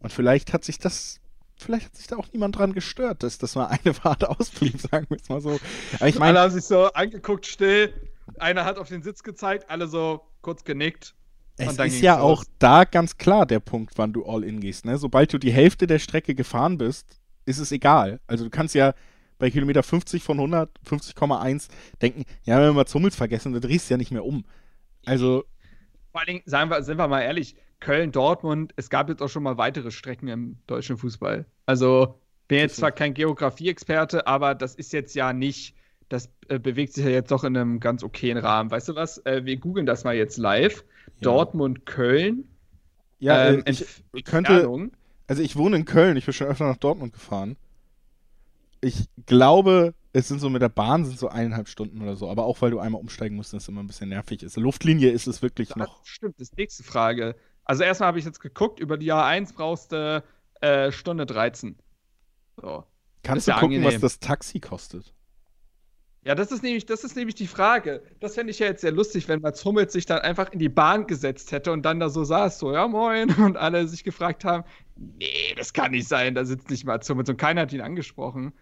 [0.00, 1.20] Und vielleicht hat sich das
[1.56, 5.06] vielleicht hat sich da auch niemand dran gestört, dass das mal eine Fahrt ausblieb, sagen
[5.08, 5.58] wir es mal so.
[5.94, 7.92] Aber ich meine, alle haben sich so angeguckt, still.
[8.38, 11.14] Einer hat auf den Sitz gezeigt, alle so kurz genickt.
[11.58, 14.84] Es ist ja auch da ganz klar der Punkt, wann du all in gehst.
[14.84, 14.98] Ne?
[14.98, 18.20] Sobald du die Hälfte der Strecke gefahren bist, ist es egal.
[18.26, 18.92] Also du kannst ja
[19.38, 21.68] bei Kilometer 50 von 100, 50,1
[22.02, 24.44] denken, ja, wenn wir mal Zummels vergessen, dann drehst du ja nicht mehr um.
[25.04, 25.44] Also.
[26.12, 29.28] Vor allen Dingen, sagen wir, sind wir mal ehrlich, Köln, Dortmund, es gab jetzt auch
[29.28, 31.46] schon mal weitere Strecken im deutschen Fußball.
[31.66, 32.18] Also
[32.48, 35.74] bin jetzt zwar kein Geografie-Experte, aber das ist jetzt ja nicht,
[36.08, 38.70] das äh, bewegt sich ja jetzt doch in einem ganz okayen Rahmen.
[38.70, 39.18] Weißt du was?
[39.26, 40.84] Äh, wir googeln das mal jetzt live.
[41.06, 41.12] Ja.
[41.22, 42.48] Dortmund, Köln.
[43.18, 44.90] Ja, ähm, ich, könnte.
[45.26, 47.56] Also ich wohne in Köln, ich bin schon öfter nach Dortmund gefahren.
[48.80, 52.44] Ich glaube, es sind so mit der Bahn sind so eineinhalb Stunden oder so, aber
[52.44, 54.56] auch weil du einmal umsteigen musst, ist immer ein bisschen nervig ist.
[54.56, 56.04] Luftlinie ist es wirklich das noch.
[56.04, 57.34] Stimmt, das ist nächste Frage.
[57.66, 60.22] Also erstmal habe ich jetzt geguckt, über die A1 brauchst du
[60.60, 61.76] äh, Stunde 13.
[62.56, 62.84] So.
[63.22, 63.94] Kannst du ja gucken, angenehm.
[63.94, 65.12] was das Taxi kostet?
[66.24, 68.02] Ja, das ist nämlich, das ist nämlich die Frage.
[68.20, 70.68] Das fände ich ja jetzt sehr lustig, wenn Mats Hummels sich dann einfach in die
[70.68, 74.44] Bahn gesetzt hätte und dann da so saß, so, ja moin, und alle sich gefragt
[74.44, 74.64] haben,
[74.96, 78.52] nee, das kann nicht sein, da sitzt nicht Mats Hummels und keiner hat ihn angesprochen.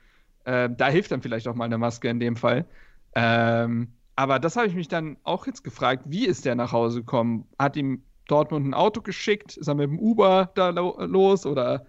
[0.47, 2.67] Ähm, da hilft dann vielleicht auch mal eine Maske in dem Fall.
[3.15, 7.01] Ähm, aber das habe ich mich dann auch jetzt gefragt, wie ist der nach Hause
[7.01, 7.47] gekommen?
[7.59, 9.57] Hat ihm Dortmund ein Auto geschickt?
[9.57, 11.87] Ist er mit dem Uber da lo los oder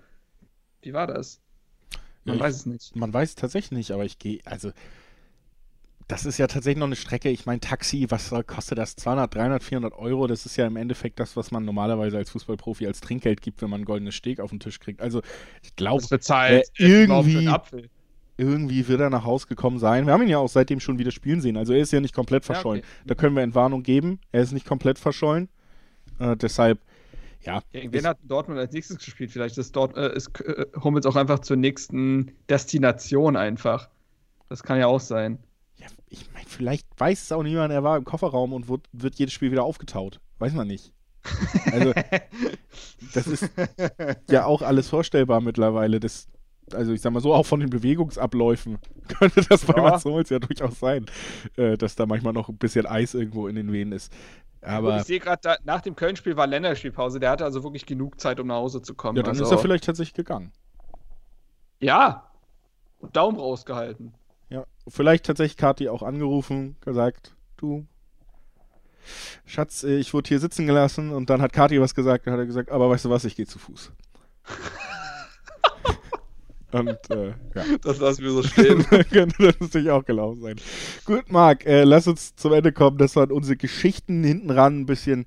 [0.82, 1.42] wie war das?
[2.24, 2.96] Man ja, weiß es nicht.
[2.96, 4.72] Man weiß es tatsächlich nicht, aber ich gehe, also
[6.08, 7.30] das ist ja tatsächlich noch eine Strecke.
[7.30, 8.96] Ich meine, Taxi, was kostet das?
[8.96, 10.28] 200, 300, 400 Euro.
[10.28, 13.70] Das ist ja im Endeffekt das, was man normalerweise als Fußballprofi als Trinkgeld gibt, wenn
[13.70, 15.02] man einen goldenen Steg auf den Tisch kriegt.
[15.02, 15.22] Also,
[15.64, 17.50] ich glaube, äh, irgendwie.
[18.38, 20.06] irgendwie wird er nach Hause gekommen sein.
[20.06, 21.58] Wir haben ihn ja auch seitdem schon wieder spielen sehen.
[21.58, 22.82] Also er ist ja nicht komplett verschollen.
[22.82, 23.04] Ja, okay.
[23.08, 24.20] Da können wir Entwarnung geben.
[24.32, 25.50] Er ist nicht komplett verschollen.
[26.20, 26.80] Äh, deshalb,
[27.42, 27.62] ja.
[27.72, 29.32] Gegen wen hat Dortmund als nächstes gespielt?
[29.32, 33.90] Vielleicht ist, Dort, äh, ist äh, Hummels auch einfach zur nächsten Destination einfach.
[34.50, 35.40] Das kann ja auch sein.
[35.78, 39.16] ja ich meine, vielleicht weiß es auch niemand, er war im Kofferraum und wird, wird
[39.16, 40.20] jedes Spiel wieder aufgetaut.
[40.40, 40.92] Weiß man nicht.
[41.72, 41.94] Also,
[43.14, 43.50] das ist
[44.30, 46.00] ja auch alles vorstellbar mittlerweile.
[46.00, 46.28] Das,
[46.72, 48.78] also ich sag mal so, auch von den Bewegungsabläufen
[49.20, 49.84] könnte das bei Ja.
[49.84, 51.06] Mats Hummels ja durchaus sein,
[51.58, 54.12] äh, dass da manchmal noch ein bisschen Eis irgendwo in den Venen ist.
[54.66, 57.20] Aber ich sehe gerade, nach dem Köln-Spiel war Länderspielpause.
[57.20, 59.18] Der hatte also wirklich genug Zeit, um nach Hause zu kommen.
[59.18, 60.52] ja, dann also, ist er vielleicht tatsächlich gegangen.
[61.80, 62.32] Ja.
[63.00, 64.14] Und Daumen rausgehalten.
[64.50, 67.86] Ja, vielleicht tatsächlich Kati auch angerufen, gesagt, du,
[69.46, 72.46] Schatz, ich wurde hier sitzen gelassen und dann hat Kati was gesagt, dann hat er
[72.46, 73.92] gesagt, aber weißt du was, ich gehe zu Fuß.
[76.72, 77.36] und äh, ja.
[77.82, 78.84] Das lassen wir so stehen.
[79.12, 80.56] könnte das natürlich auch gelaufen sein.
[81.06, 82.98] Gut, Marc, äh, lass uns zum Ende kommen.
[82.98, 84.80] Das waren unsere Geschichten hinten ran.
[84.80, 85.26] Ein bisschen,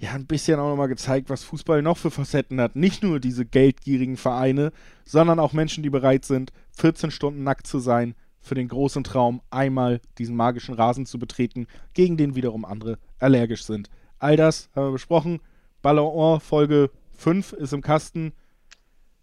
[0.00, 2.74] ja, ein bisschen auch nochmal gezeigt, was Fußball noch für Facetten hat.
[2.74, 4.72] Nicht nur diese geldgierigen Vereine,
[5.04, 9.40] sondern auch Menschen, die bereit sind, 14 Stunden nackt zu sein, für den großen Traum,
[9.50, 13.88] einmal diesen magischen Rasen zu betreten, gegen den wiederum andere allergisch sind.
[14.18, 15.40] All das haben wir besprochen.
[15.80, 18.32] Ballon Folge 5 ist im Kasten.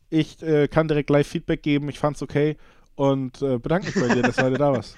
[0.09, 1.89] Ich äh, kann direkt live Feedback geben.
[1.89, 2.55] Ich fand's okay
[2.95, 4.95] und äh, bedanke mich bei dir, dass du heute da warst.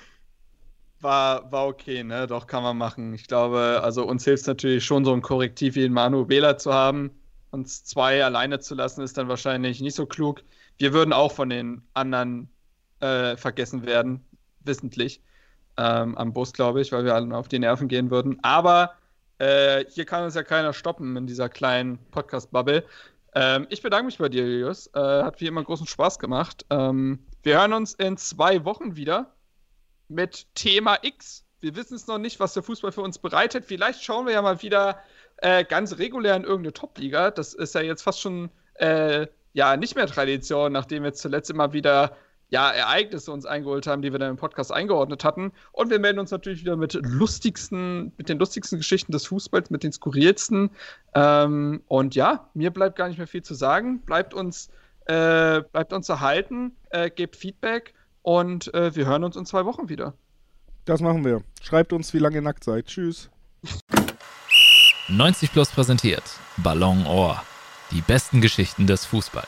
[1.02, 2.28] War, war okay, ne?
[2.28, 3.14] Doch, kann man machen.
[3.14, 6.58] Ich glaube, also uns hilft es natürlich schon, so ein Korrektiv wie den Manu Wähler
[6.58, 7.12] zu haben.
[7.52, 10.44] Uns zwei alleine zu lassen, ist dann wahrscheinlich nicht so klug.
[10.78, 12.50] Wir würden auch von den anderen
[13.00, 14.26] äh, vergessen werden,
[14.66, 15.22] wissentlich.
[15.78, 18.38] Ähm, am Bus, glaube ich, weil wir allen auf die Nerven gehen würden.
[18.44, 18.96] Aber
[19.38, 22.84] äh, hier kann uns ja keiner stoppen in dieser kleinen Podcast-Bubble.
[23.36, 24.88] Ähm, ich bedanke mich bei dir, Julius.
[24.94, 26.66] Äh, hat wie immer großen Spaß gemacht.
[26.70, 29.34] Ähm, wir hören uns in zwei Wochen wieder
[30.10, 31.46] mit Thema X.
[31.62, 33.66] Wir wissen es noch nicht, was der Fußball für uns bereitet.
[33.66, 35.00] Vielleicht schauen wir ja mal wieder
[35.38, 37.32] äh, ganz regulär in irgendeine Top-Liga.
[37.32, 41.74] Das ist ja jetzt fast schon äh, ja nicht mehr Tradition, nachdem wir zuletzt immer
[41.74, 42.16] wieder
[42.50, 45.52] ja, Ereignisse uns eingeholt haben, die wir dann im Podcast eingeordnet hatten.
[45.72, 49.84] Und wir melden uns natürlich wieder mit lustigsten, mit den lustigsten Geschichten des Fußballs, mit
[49.84, 50.72] den skurrilsten.
[51.14, 54.00] Ähm, und ja, mir bleibt gar nicht mehr viel zu sagen.
[54.02, 54.70] Bleibt uns,
[55.06, 57.94] äh, bleibt uns erhalten, äh, gebt Feedback
[58.30, 60.14] und äh, wir hören uns in zwei Wochen wieder.
[60.86, 61.42] Das machen wir.
[61.64, 62.86] Schreibt uns, wie lange ihr nackt seid.
[62.86, 63.32] Tschüss.
[65.08, 66.22] 90 Plus präsentiert
[66.58, 67.42] Ballon Ohr.
[67.90, 69.48] Die besten Geschichten des Fußballs.